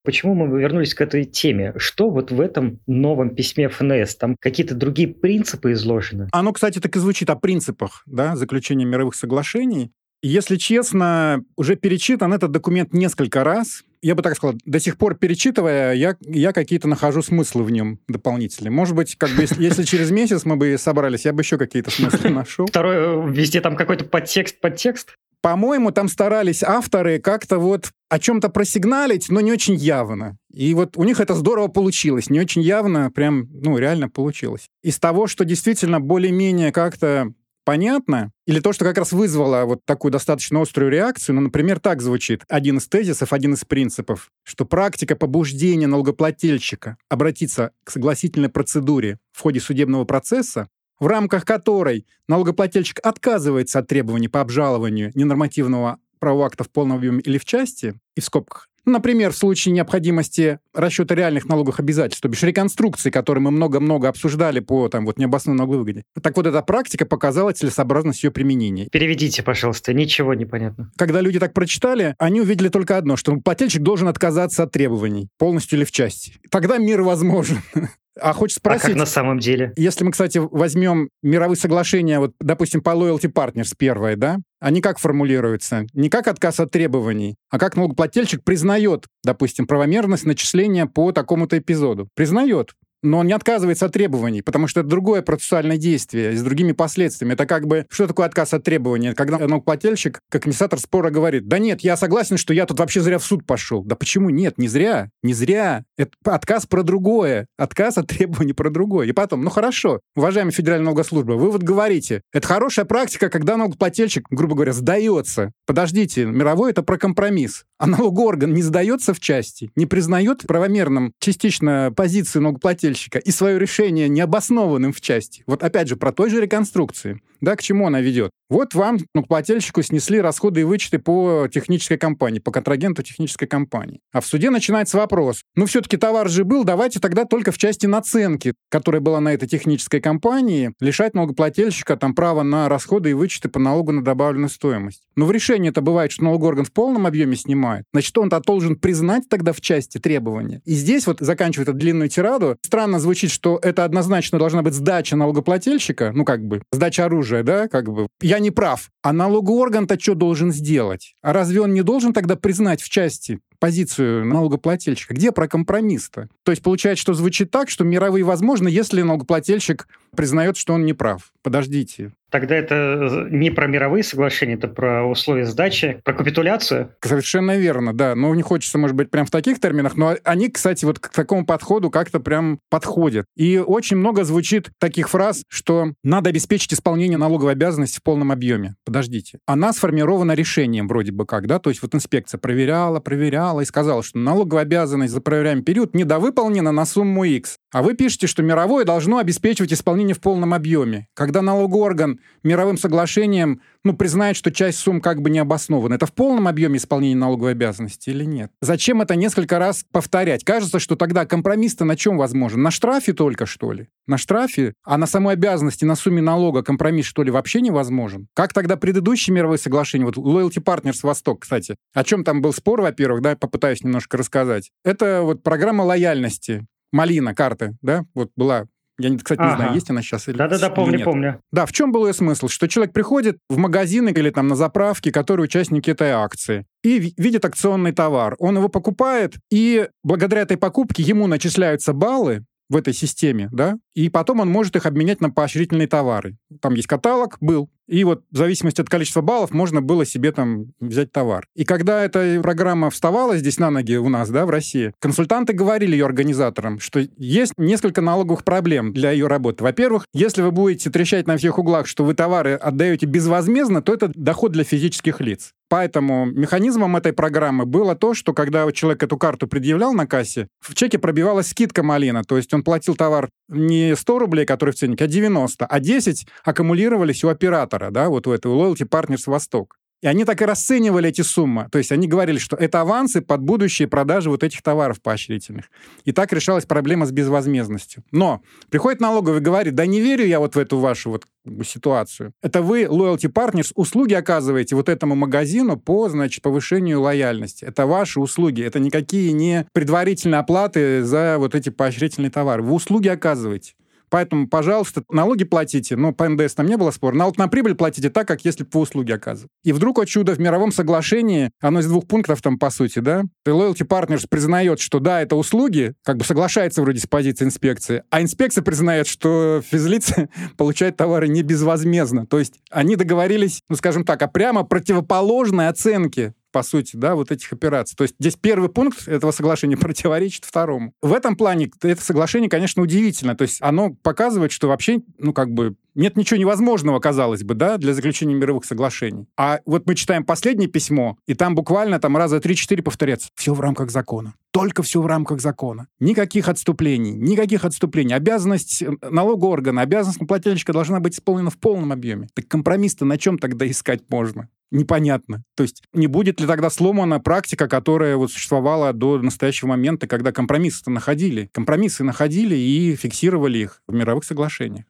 Почему 0.04 0.34
мы 0.34 0.60
вернулись 0.60 0.94
к 0.94 1.00
этой 1.00 1.24
теме? 1.24 1.74
Что 1.76 2.10
вот 2.10 2.32
в 2.32 2.40
этом 2.40 2.80
новом 2.88 3.36
письме 3.36 3.68
ФНС? 3.68 4.16
Там 4.16 4.34
какие-то 4.40 4.74
другие 4.74 5.06
принципы 5.06 5.72
изложены? 5.72 6.28
Оно, 6.32 6.52
кстати, 6.52 6.80
так 6.80 6.96
и 6.96 6.98
звучит 6.98 7.30
о 7.30 7.36
принципах 7.36 8.02
да, 8.06 8.34
заключения 8.34 8.84
мировых 8.84 9.14
соглашений. 9.14 9.92
Если 10.22 10.56
честно, 10.56 11.44
уже 11.56 11.74
перечитан 11.74 12.32
этот 12.32 12.52
документ 12.52 12.92
несколько 12.92 13.42
раз. 13.42 13.82
Я 14.02 14.14
бы 14.14 14.22
так 14.22 14.36
сказал, 14.36 14.56
до 14.64 14.78
сих 14.80 14.96
пор 14.96 15.16
перечитывая, 15.16 15.94
я, 15.94 16.16
я 16.20 16.52
какие-то 16.52 16.88
нахожу 16.88 17.22
смыслы 17.22 17.64
в 17.64 17.70
нем 17.70 17.98
дополнительные. 18.08 18.70
Может 18.70 18.94
быть, 18.94 19.16
как 19.16 19.30
бы, 19.30 19.42
если, 19.42 19.62
если 19.62 19.82
через 19.82 20.10
месяц 20.10 20.44
мы 20.44 20.56
бы 20.56 20.76
собрались, 20.78 21.24
я 21.24 21.32
бы 21.32 21.42
еще 21.42 21.58
какие-то 21.58 21.90
смыслы 21.90 22.30
нашел. 22.30 22.66
Второе, 22.66 23.26
везде 23.28 23.60
там 23.60 23.76
какой-то 23.76 24.04
подтекст, 24.04 24.60
подтекст? 24.60 25.16
По-моему, 25.40 25.90
там 25.90 26.08
старались 26.08 26.62
авторы 26.62 27.18
как-то 27.18 27.58
вот 27.58 27.90
о 28.08 28.20
чем-то 28.20 28.48
просигналить, 28.48 29.28
но 29.28 29.40
не 29.40 29.50
очень 29.50 29.74
явно. 29.74 30.36
И 30.52 30.72
вот 30.72 30.96
у 30.96 31.02
них 31.02 31.18
это 31.18 31.34
здорово 31.34 31.66
получилось, 31.66 32.30
не 32.30 32.38
очень 32.38 32.62
явно, 32.62 33.10
прям, 33.10 33.48
ну, 33.52 33.76
реально 33.76 34.08
получилось. 34.08 34.68
Из 34.84 35.00
того, 35.00 35.26
что 35.26 35.44
действительно 35.44 36.00
более-менее 36.00 36.70
как-то 36.70 37.32
понятно, 37.64 38.32
или 38.46 38.60
то, 38.60 38.72
что 38.72 38.84
как 38.84 38.98
раз 38.98 39.12
вызвало 39.12 39.64
вот 39.64 39.84
такую 39.84 40.12
достаточно 40.12 40.60
острую 40.60 40.90
реакцию, 40.90 41.36
ну, 41.36 41.42
например, 41.42 41.80
так 41.80 42.02
звучит. 42.02 42.42
Один 42.48 42.78
из 42.78 42.88
тезисов, 42.88 43.32
один 43.32 43.54
из 43.54 43.64
принципов, 43.64 44.30
что 44.42 44.64
практика 44.64 45.16
побуждения 45.16 45.86
налогоплательщика 45.86 46.96
обратиться 47.08 47.72
к 47.84 47.90
согласительной 47.90 48.48
процедуре 48.48 49.18
в 49.32 49.40
ходе 49.40 49.60
судебного 49.60 50.04
процесса, 50.04 50.68
в 50.98 51.06
рамках 51.06 51.44
которой 51.44 52.06
налогоплательщик 52.28 53.00
отказывается 53.02 53.80
от 53.80 53.88
требований 53.88 54.28
по 54.28 54.40
обжалованию 54.40 55.10
ненормативного 55.14 55.98
правового 56.20 56.46
акта 56.46 56.62
в 56.62 56.70
полном 56.70 56.98
объеме 56.98 57.20
или 57.20 57.38
в 57.38 57.44
части, 57.44 57.98
и 58.14 58.20
в 58.20 58.24
скобках, 58.24 58.68
Например, 58.84 59.32
в 59.32 59.36
случае 59.36 59.72
необходимости 59.72 60.58
расчета 60.74 61.14
реальных 61.14 61.48
налоговых 61.48 61.78
обязательств, 61.78 62.22
то 62.22 62.28
бишь 62.28 62.42
реконструкции, 62.42 63.10
которые 63.10 63.42
мы 63.42 63.50
много-много 63.50 64.08
обсуждали 64.08 64.60
по 64.60 64.88
там, 64.88 65.06
вот, 65.06 65.18
необоснованной 65.18 65.58
налоговой 65.58 65.78
выгоде. 65.78 66.04
Так 66.20 66.36
вот, 66.36 66.46
эта 66.46 66.62
практика 66.62 67.06
показала 67.06 67.52
целесообразность 67.52 68.24
ее 68.24 68.30
применения. 68.30 68.88
Переведите, 68.90 69.42
пожалуйста, 69.42 69.92
ничего 69.92 70.34
не 70.34 70.44
понятно. 70.44 70.90
Когда 70.96 71.20
люди 71.20 71.38
так 71.38 71.52
прочитали, 71.52 72.14
они 72.18 72.40
увидели 72.40 72.68
только 72.68 72.96
одно, 72.96 73.16
что 73.16 73.36
плательщик 73.36 73.82
должен 73.82 74.08
отказаться 74.08 74.64
от 74.64 74.72
требований, 74.72 75.28
полностью 75.38 75.78
или 75.78 75.84
в 75.84 75.92
части. 75.92 76.34
Тогда 76.50 76.78
мир 76.78 77.02
возможен. 77.02 77.58
А 78.20 78.32
хочешь 78.32 78.56
спросить... 78.56 78.84
А 78.84 78.88
как 78.88 78.96
на 78.96 79.06
самом 79.06 79.38
деле? 79.38 79.72
Если 79.76 80.04
мы, 80.04 80.12
кстати, 80.12 80.38
возьмем 80.38 81.08
мировые 81.22 81.56
соглашения, 81.56 82.18
вот, 82.18 82.32
допустим, 82.40 82.82
по 82.82 82.90
Loyalty 82.90 83.32
Partners 83.32 83.74
первое, 83.76 84.16
да, 84.16 84.38
они 84.60 84.80
как 84.80 84.98
формулируются? 84.98 85.86
Не 85.94 86.08
как 86.08 86.28
отказ 86.28 86.60
от 86.60 86.70
требований, 86.70 87.36
а 87.50 87.58
как 87.58 87.76
налогоплательщик 87.76 88.44
признает, 88.44 89.06
допустим, 89.24 89.66
правомерность 89.66 90.24
начисления 90.24 90.86
по 90.86 91.12
такому-то 91.12 91.58
эпизоду. 91.58 92.08
Признает 92.14 92.72
но 93.02 93.18
он 93.18 93.26
не 93.26 93.32
отказывается 93.32 93.86
от 93.86 93.92
требований, 93.92 94.42
потому 94.42 94.68
что 94.68 94.80
это 94.80 94.88
другое 94.88 95.22
процессуальное 95.22 95.76
действие 95.76 96.36
с 96.36 96.42
другими 96.42 96.72
последствиями. 96.72 97.34
Это 97.34 97.46
как 97.46 97.66
бы, 97.66 97.86
что 97.90 98.06
такое 98.06 98.26
отказ 98.26 98.54
от 98.54 98.62
требований? 98.62 99.14
Когда 99.14 99.38
налогоплательщик, 99.38 100.20
как 100.30 100.46
инициатор 100.46 100.78
спора, 100.78 101.10
говорит, 101.10 101.48
да 101.48 101.58
нет, 101.58 101.80
я 101.80 101.96
согласен, 101.96 102.36
что 102.36 102.54
я 102.54 102.66
тут 102.66 102.78
вообще 102.78 103.00
зря 103.00 103.18
в 103.18 103.24
суд 103.24 103.44
пошел. 103.46 103.82
Да 103.82 103.96
почему 103.96 104.30
нет? 104.30 104.58
Не 104.58 104.68
зря. 104.68 105.10
Не 105.22 105.34
зря. 105.34 105.84
Это 105.96 106.12
отказ 106.24 106.66
про 106.66 106.82
другое. 106.82 107.46
Отказ 107.58 107.98
от 107.98 108.06
требований 108.06 108.52
про 108.52 108.70
другое. 108.70 109.06
И 109.08 109.12
потом, 109.12 109.42
ну 109.42 109.50
хорошо, 109.50 110.00
уважаемый 110.14 110.52
федеральная 110.52 110.86
налогослужба, 110.86 111.32
вы 111.32 111.50
вот 111.50 111.62
говорите, 111.62 112.22
это 112.32 112.46
хорошая 112.46 112.84
практика, 112.84 113.28
когда 113.28 113.56
налогоплательщик, 113.56 114.26
грубо 114.30 114.54
говоря, 114.54 114.72
сдается. 114.72 115.52
Подождите, 115.66 116.24
мировой 116.24 116.70
это 116.70 116.82
про 116.82 116.96
компромисс. 116.96 117.64
А 117.78 117.86
налогоорган 117.86 118.54
не 118.54 118.62
сдается 118.62 119.12
в 119.12 119.18
части, 119.18 119.70
не 119.74 119.86
признает 119.86 120.46
правомерным 120.46 121.12
частично 121.18 121.92
позицию 121.96 122.42
налогоплательщика, 122.42 122.91
налогоплательщика 122.92 123.18
и 123.18 123.30
свое 123.30 123.58
решение 123.58 124.08
необоснованным 124.08 124.92
в 124.92 125.00
части. 125.00 125.42
Вот 125.46 125.62
опять 125.62 125.88
же, 125.88 125.96
про 125.96 126.12
той 126.12 126.30
же 126.30 126.40
реконструкции. 126.40 127.20
Да, 127.42 127.56
к 127.56 127.62
чему 127.62 127.88
она 127.88 128.00
ведет? 128.00 128.30
Вот 128.48 128.74
вам, 128.74 128.98
ну, 129.14 129.22
плательщику 129.22 129.82
снесли 129.82 130.20
расходы 130.20 130.60
и 130.60 130.64
вычеты 130.64 130.98
по 130.98 131.48
технической 131.50 131.96
компании, 131.96 132.38
по 132.38 132.52
контрагенту 132.52 133.02
технической 133.02 133.48
компании. 133.48 134.00
А 134.12 134.20
в 134.20 134.26
суде 134.26 134.50
начинается 134.50 134.98
вопрос. 134.98 135.40
Ну, 135.56 135.66
все-таки 135.66 135.96
товар 135.96 136.28
же 136.28 136.44
был, 136.44 136.62
давайте 136.62 137.00
тогда 137.00 137.24
только 137.24 137.50
в 137.50 137.58
части 137.58 137.86
наценки, 137.86 138.52
которая 138.70 139.00
была 139.00 139.20
на 139.20 139.32
этой 139.32 139.48
технической 139.48 140.00
компании, 140.00 140.72
лишать 140.80 141.14
налогоплательщика 141.14 141.96
там 141.96 142.14
права 142.14 142.42
на 142.42 142.68
расходы 142.68 143.10
и 143.10 143.14
вычеты 143.14 143.48
по 143.48 143.58
налогу 143.58 143.90
на 143.92 144.04
добавленную 144.04 144.50
стоимость. 144.50 145.02
Но 145.16 145.24
в 145.24 145.32
решении 145.32 145.70
это 145.70 145.80
бывает, 145.80 146.12
что 146.12 146.24
налогоорган 146.24 146.66
в 146.66 146.72
полном 146.72 147.06
объеме 147.06 147.36
снимает. 147.36 147.86
Значит, 147.92 148.16
он-то 148.18 148.38
должен 148.40 148.76
признать 148.76 149.30
тогда 149.30 149.54
в 149.54 149.62
части 149.62 149.96
требования. 149.96 150.60
И 150.66 150.74
здесь 150.74 151.06
вот 151.06 151.20
заканчивает 151.20 151.70
эту 151.70 151.78
длинную 151.78 152.10
тираду. 152.10 152.58
Странно 152.60 153.00
звучит, 153.00 153.30
что 153.30 153.58
это 153.62 153.84
однозначно 153.84 154.38
должна 154.38 154.60
быть 154.60 154.74
сдача 154.74 155.16
налогоплательщика, 155.16 156.12
ну 156.14 156.26
как 156.26 156.44
бы, 156.44 156.62
сдача 156.70 157.06
оружия, 157.06 157.31
да, 157.40 157.68
как 157.68 157.90
бы. 157.90 158.06
Я 158.20 158.38
не 158.38 158.50
прав. 158.50 158.90
А 159.02 159.12
налогоорган-то 159.12 159.98
что 159.98 160.14
должен 160.14 160.52
сделать? 160.52 161.14
А 161.22 161.32
разве 161.32 161.60
он 161.60 161.72
не 161.72 161.82
должен 161.82 162.12
тогда 162.12 162.36
признать 162.36 162.82
в 162.82 162.88
части 162.90 163.40
позицию 163.62 164.26
налогоплательщика? 164.26 165.14
Где 165.14 165.30
про 165.30 165.46
компромисс-то? 165.46 166.28
То 166.42 166.50
есть 166.50 166.64
получается, 166.64 167.00
что 167.00 167.14
звучит 167.14 167.52
так, 167.52 167.70
что 167.70 167.84
мировые 167.84 168.24
возможны, 168.24 168.66
если 168.66 169.02
налогоплательщик 169.02 169.86
признает, 170.16 170.56
что 170.56 170.74
он 170.74 170.84
не 170.84 170.94
прав. 170.94 171.30
Подождите. 171.44 172.10
Тогда 172.32 172.56
это 172.56 172.74
э, 172.74 173.28
не 173.30 173.50
про 173.50 173.66
мировые 173.66 174.02
соглашения, 174.02 174.54
это 174.54 174.66
про 174.66 175.04
условия 175.04 175.44
сдачи, 175.44 176.00
про 176.02 176.14
капитуляцию? 176.14 176.94
Совершенно 177.04 177.58
верно, 177.58 177.92
да. 177.92 178.14
Но 178.14 178.34
не 178.34 178.40
хочется, 178.40 178.78
может 178.78 178.96
быть, 178.96 179.10
прям 179.10 179.26
в 179.26 179.30
таких 179.30 179.60
терминах, 179.60 179.96
но 179.96 180.16
они, 180.24 180.48
кстати, 180.48 180.86
вот 180.86 180.98
к 180.98 181.10
такому 181.10 181.44
подходу 181.44 181.90
как-то 181.90 182.20
прям 182.20 182.58
подходят. 182.70 183.26
И 183.36 183.58
очень 183.58 183.98
много 183.98 184.24
звучит 184.24 184.70
таких 184.78 185.10
фраз, 185.10 185.44
что 185.48 185.92
надо 186.02 186.30
обеспечить 186.30 186.72
исполнение 186.72 187.18
налоговой 187.18 187.52
обязанности 187.52 187.98
в 187.98 188.02
полном 188.02 188.32
объеме. 188.32 188.76
Подождите. 188.86 189.38
Она 189.46 189.74
сформирована 189.74 190.32
решением 190.32 190.88
вроде 190.88 191.12
бы 191.12 191.26
как, 191.26 191.46
да? 191.46 191.58
То 191.58 191.68
есть 191.68 191.82
вот 191.82 191.94
инспекция 191.94 192.38
проверяла, 192.38 193.00
проверяла 193.00 193.51
и 193.60 193.64
сказала, 193.64 194.02
что 194.02 194.18
налоговая 194.18 194.62
обязанность 194.62 195.12
за 195.12 195.20
проверяемый 195.20 195.64
период 195.64 195.94
недовыполнена 195.94 196.72
на 196.72 196.86
сумму 196.86 197.24
X. 197.24 197.58
А 197.72 197.82
вы 197.82 197.94
пишете, 197.94 198.26
что 198.26 198.42
мировое 198.42 198.84
должно 198.84 199.18
обеспечивать 199.18 199.72
исполнение 199.72 200.14
в 200.14 200.20
полном 200.20 200.52
объеме. 200.52 201.08
Когда 201.14 201.40
налогоорган 201.40 202.20
мировым 202.42 202.76
соглашением 202.76 203.62
ну, 203.84 203.94
признает, 203.96 204.36
что 204.36 204.52
часть 204.52 204.78
сумм 204.78 205.00
как 205.00 205.22
бы 205.22 205.30
не 205.30 205.38
обоснована. 205.38 205.94
Это 205.94 206.06
в 206.06 206.12
полном 206.12 206.46
объеме 206.46 206.76
исполнения 206.76 207.16
налоговой 207.16 207.52
обязанности 207.52 208.10
или 208.10 208.24
нет? 208.24 208.52
Зачем 208.60 209.02
это 209.02 209.16
несколько 209.16 209.58
раз 209.58 209.84
повторять? 209.90 210.44
Кажется, 210.44 210.78
что 210.78 210.96
тогда 210.96 211.26
компромисс-то 211.26 211.84
на 211.84 211.96
чем 211.96 212.16
возможен? 212.16 212.62
На 212.62 212.70
штрафе 212.70 213.12
только, 213.12 213.46
что 213.46 213.72
ли? 213.72 213.88
На 214.06 214.18
штрафе? 214.18 214.74
А 214.84 214.98
на 214.98 215.06
самой 215.06 215.34
обязанности, 215.34 215.84
на 215.84 215.96
сумме 215.96 216.22
налога 216.22 216.62
компромисс, 216.62 217.06
что 217.06 217.22
ли, 217.22 217.30
вообще 217.30 217.60
невозможен? 217.60 218.28
Как 218.34 218.52
тогда 218.52 218.76
предыдущие 218.76 219.34
мировые 219.34 219.58
соглашения, 219.58 220.04
вот 220.04 220.16
Loyalty 220.16 220.62
Partners 220.62 221.00
Восток, 221.02 221.40
кстати, 221.40 221.76
о 221.94 222.04
чем 222.04 222.22
там 222.22 222.40
был 222.42 222.52
спор, 222.52 222.82
во-первых, 222.82 223.22
да, 223.22 223.34
попытаюсь 223.34 223.82
немножко 223.82 224.16
рассказать. 224.16 224.70
Это 224.84 225.22
вот 225.22 225.42
программа 225.42 225.82
лояльности 225.82 226.66
Малина, 226.92 227.34
карты, 227.34 227.76
да, 227.82 228.04
вот 228.14 228.30
была 228.36 228.66
Я, 228.98 229.16
кстати, 229.16 229.40
не 229.40 229.46
ага. 229.46 229.56
знаю, 229.56 229.74
есть 229.74 229.90
она 229.90 230.02
сейчас 230.02 230.28
или 230.28 230.36
Да-да-да, 230.36 230.70
помню, 230.70 230.96
нет. 230.98 231.04
помню. 231.04 231.40
Да, 231.50 231.66
в 231.66 231.72
чем 231.72 231.90
был 231.90 232.06
ее 232.06 232.12
смысл? 232.12 232.48
Что 232.48 232.68
человек 232.68 232.92
приходит 232.92 233.38
в 233.48 233.56
магазин 233.56 234.06
или 234.08 234.30
там 234.30 234.48
на 234.48 234.54
заправке, 234.54 235.10
которые 235.10 235.44
участники 235.44 235.90
этой 235.90 236.10
акции, 236.10 236.66
и 236.84 237.14
видит 237.16 237.44
акционный 237.44 237.92
товар. 237.92 238.36
Он 238.38 238.56
его 238.56 238.68
покупает, 238.68 239.36
и 239.50 239.88
благодаря 240.04 240.42
этой 240.42 240.56
покупке 240.56 241.02
ему 241.02 241.26
начисляются 241.26 241.92
баллы, 241.92 242.44
в 242.68 242.76
этой 242.76 242.94
системе, 242.94 243.48
да, 243.52 243.76
и 243.94 244.08
потом 244.08 244.40
он 244.40 244.48
может 244.48 244.76
их 244.76 244.86
обменять 244.86 245.20
на 245.20 245.30
поощрительные 245.30 245.86
товары. 245.86 246.36
Там 246.60 246.74
есть 246.74 246.88
каталог, 246.88 247.36
был, 247.40 247.68
и 247.88 248.04
вот 248.04 248.22
в 248.30 248.36
зависимости 248.36 248.80
от 248.80 248.88
количества 248.88 249.20
баллов 249.20 249.50
можно 249.50 249.82
было 249.82 250.06
себе 250.06 250.32
там 250.32 250.72
взять 250.80 251.12
товар. 251.12 251.46
И 251.54 251.64
когда 251.64 252.02
эта 252.02 252.40
программа 252.42 252.88
вставала 252.88 253.36
здесь 253.36 253.58
на 253.58 253.70
ноги 253.70 253.96
у 253.96 254.08
нас, 254.08 254.30
да, 254.30 254.46
в 254.46 254.50
России, 254.50 254.94
консультанты 254.98 255.52
говорили 255.52 255.92
ее 255.92 256.06
организаторам, 256.06 256.80
что 256.80 257.00
есть 257.18 257.52
несколько 257.58 258.00
налоговых 258.00 258.44
проблем 258.44 258.92
для 258.92 259.10
ее 259.10 259.26
работы. 259.26 259.64
Во-первых, 259.64 260.06
если 260.14 260.40
вы 260.40 260.52
будете 260.52 260.90
трещать 260.90 261.26
на 261.26 261.36
всех 261.36 261.58
углах, 261.58 261.86
что 261.86 262.04
вы 262.04 262.14
товары 262.14 262.54
отдаете 262.54 263.06
безвозмездно, 263.06 263.82
то 263.82 263.92
это 263.92 264.10
доход 264.14 264.52
для 264.52 264.64
физических 264.64 265.20
лиц. 265.20 265.52
Поэтому 265.72 266.26
механизмом 266.26 266.96
этой 266.96 267.14
программы 267.14 267.64
было 267.64 267.94
то, 267.94 268.12
что 268.12 268.34
когда 268.34 268.70
человек 268.72 269.04
эту 269.04 269.16
карту 269.16 269.48
предъявлял 269.48 269.94
на 269.94 270.06
кассе, 270.06 270.48
в 270.60 270.74
чеке 270.74 270.98
пробивалась 270.98 271.48
скидка 271.48 271.82
малина, 271.82 272.24
то 272.24 272.36
есть 272.36 272.52
он 272.52 272.62
платил 272.62 272.94
товар 272.94 273.30
не 273.48 273.96
100 273.96 274.18
рублей, 274.18 274.44
который 274.44 274.72
в 274.72 274.74
ценнике, 274.74 275.04
а 275.04 275.06
90, 275.06 275.64
а 275.64 275.80
10 275.80 276.26
аккумулировались 276.44 277.24
у 277.24 277.28
оператора, 277.28 277.90
да, 277.90 278.10
вот 278.10 278.26
у 278.26 278.32
этого 278.32 278.54
Loyalty 278.54 278.86
Partners 278.86 279.22
Восток. 279.24 279.78
И 280.02 280.06
они 280.08 280.24
так 280.24 280.42
и 280.42 280.44
расценивали 280.44 281.08
эти 281.08 281.22
суммы. 281.22 281.68
То 281.70 281.78
есть 281.78 281.92
они 281.92 282.08
говорили, 282.08 282.38
что 282.38 282.56
это 282.56 282.80
авансы 282.80 283.22
под 283.22 283.40
будущие 283.40 283.86
продажи 283.86 284.30
вот 284.30 284.42
этих 284.42 284.60
товаров 284.60 285.00
поощрительных. 285.00 285.70
И 286.04 286.12
так 286.12 286.32
решалась 286.32 286.66
проблема 286.66 287.06
с 287.06 287.12
безвозмездностью. 287.12 288.02
Но 288.10 288.42
приходит 288.68 289.00
налоговый 289.00 289.38
и 289.38 289.40
говорит, 289.40 289.74
да 289.76 289.86
не 289.86 290.00
верю 290.00 290.26
я 290.26 290.40
вот 290.40 290.56
в 290.56 290.58
эту 290.58 290.78
вашу 290.78 291.10
вот 291.10 291.24
ситуацию. 291.64 292.32
Это 292.42 292.62
вы, 292.62 292.82
Loyalty 292.82 293.32
Partners, 293.32 293.70
услуги 293.74 294.14
оказываете 294.14 294.74
вот 294.74 294.88
этому 294.88 295.14
магазину 295.14 295.76
по, 295.78 296.08
значит, 296.08 296.42
повышению 296.42 297.00
лояльности. 297.00 297.64
Это 297.64 297.86
ваши 297.86 298.18
услуги. 298.20 298.62
Это 298.62 298.80
никакие 298.80 299.32
не 299.32 299.66
предварительные 299.72 300.40
оплаты 300.40 301.04
за 301.04 301.36
вот 301.38 301.54
эти 301.54 301.70
поощрительные 301.70 302.30
товары. 302.30 302.62
Вы 302.62 302.74
услуги 302.74 303.08
оказываете. 303.08 303.74
Поэтому, 304.12 304.46
пожалуйста, 304.46 305.02
налоги 305.10 305.44
платите. 305.44 305.96
Но 305.96 306.12
по 306.12 306.28
НДС 306.28 306.52
там 306.52 306.66
не 306.66 306.76
было 306.76 306.90
спора. 306.90 307.14
Налог 307.16 307.38
на 307.38 307.48
прибыль 307.48 307.74
платите 307.74 308.10
так, 308.10 308.28
как 308.28 308.44
если 308.44 308.62
бы 308.62 308.68
вы 308.74 308.80
услуги 308.80 309.10
оказывали. 309.10 309.48
И 309.64 309.72
вдруг, 309.72 309.98
о 310.00 310.04
чудо, 310.04 310.34
в 310.34 310.38
мировом 310.38 310.70
соглашении, 310.70 311.50
оно 311.62 311.80
из 311.80 311.86
двух 311.86 312.06
пунктов 312.06 312.42
там, 312.42 312.58
по 312.58 312.68
сути, 312.68 312.98
да, 312.98 313.24
Loyalty 313.46 313.88
Partners 313.88 314.26
признает, 314.28 314.80
что 314.80 314.98
да, 314.98 315.22
это 315.22 315.34
услуги, 315.34 315.94
как 316.04 316.18
бы 316.18 316.24
соглашается 316.24 316.82
вроде 316.82 317.00
с 317.00 317.06
позиции 317.06 317.46
инспекции, 317.46 318.02
а 318.10 318.20
инспекция 318.20 318.62
признает, 318.62 319.06
что 319.06 319.62
физлицы 319.66 320.28
получают 320.58 320.98
товары 320.98 321.28
не 321.28 321.42
безвозмездно. 321.42 322.26
То 322.26 322.38
есть 322.38 322.60
они 322.70 322.96
договорились, 322.96 323.62
ну, 323.70 323.76
скажем 323.76 324.04
так, 324.04 324.20
о 324.20 324.28
прямо 324.28 324.62
противоположной 324.62 325.68
оценке 325.68 326.34
по 326.52 326.62
сути, 326.62 326.96
да, 326.96 327.14
вот 327.14 327.32
этих 327.32 327.52
операций. 327.52 327.96
То 327.96 328.02
есть 328.02 328.14
здесь 328.20 328.36
первый 328.36 328.68
пункт 328.68 329.08
этого 329.08 329.32
соглашения 329.32 329.76
противоречит 329.78 330.44
второму. 330.44 330.92
В 331.02 331.12
этом 331.12 331.36
плане 331.36 331.70
это 331.82 332.02
соглашение, 332.02 332.50
конечно, 332.50 332.82
удивительно. 332.82 333.34
То 333.34 333.42
есть 333.42 333.58
оно 333.60 333.94
показывает, 334.02 334.52
что 334.52 334.68
вообще, 334.68 335.00
ну, 335.18 335.32
как 335.32 335.50
бы, 335.50 335.74
нет 335.94 336.16
ничего 336.16 336.38
невозможного, 336.38 337.00
казалось 337.00 337.42
бы, 337.42 337.54
да, 337.54 337.76
для 337.76 337.92
заключения 337.94 338.34
мировых 338.34 338.64
соглашений. 338.64 339.26
А 339.36 339.60
вот 339.66 339.86
мы 339.86 339.94
читаем 339.94 340.24
последнее 340.24 340.68
письмо, 340.68 341.18
и 341.26 341.34
там 341.34 341.54
буквально 341.54 341.98
там 341.98 342.16
раза 342.16 342.40
три-четыре 342.40 342.82
повторяется. 342.82 343.28
Все 343.34 343.52
в 343.54 343.60
рамках 343.60 343.90
закона. 343.90 344.34
Только 344.52 344.82
все 344.82 345.00
в 345.00 345.06
рамках 345.06 345.40
закона. 345.40 345.88
Никаких 346.00 346.48
отступлений, 346.48 347.12
никаких 347.12 347.64
отступлений. 347.64 348.14
Обязанность 348.14 348.82
э, 348.82 348.90
налогового 349.10 349.52
органа, 349.52 349.82
обязанность 349.82 350.26
плательщика 350.26 350.72
должна 350.72 351.00
быть 351.00 351.14
исполнена 351.14 351.50
в 351.50 351.58
полном 351.58 351.92
объеме. 351.92 352.28
Так 352.34 352.48
компромисс-то 352.48 353.04
на 353.04 353.18
чем 353.18 353.38
тогда 353.38 353.68
искать 353.68 354.02
можно? 354.08 354.48
Непонятно. 354.72 355.42
То 355.54 355.62
есть 355.62 355.82
не 355.92 356.06
будет 356.06 356.40
ли 356.40 356.46
тогда 356.46 356.70
сломана 356.70 357.20
практика, 357.20 357.68
которая 357.68 358.16
вот 358.16 358.32
существовала 358.32 358.92
до 358.92 359.18
настоящего 359.18 359.68
момента, 359.68 360.06
когда 360.06 360.32
компромиссы 360.32 360.90
находили? 360.90 361.48
Компромиссы 361.52 362.02
находили 362.02 362.56
и 362.56 362.96
фиксировали 362.96 363.58
их 363.58 363.82
в 363.86 363.94
мировых 363.94 364.24
соглашениях. 364.24 364.84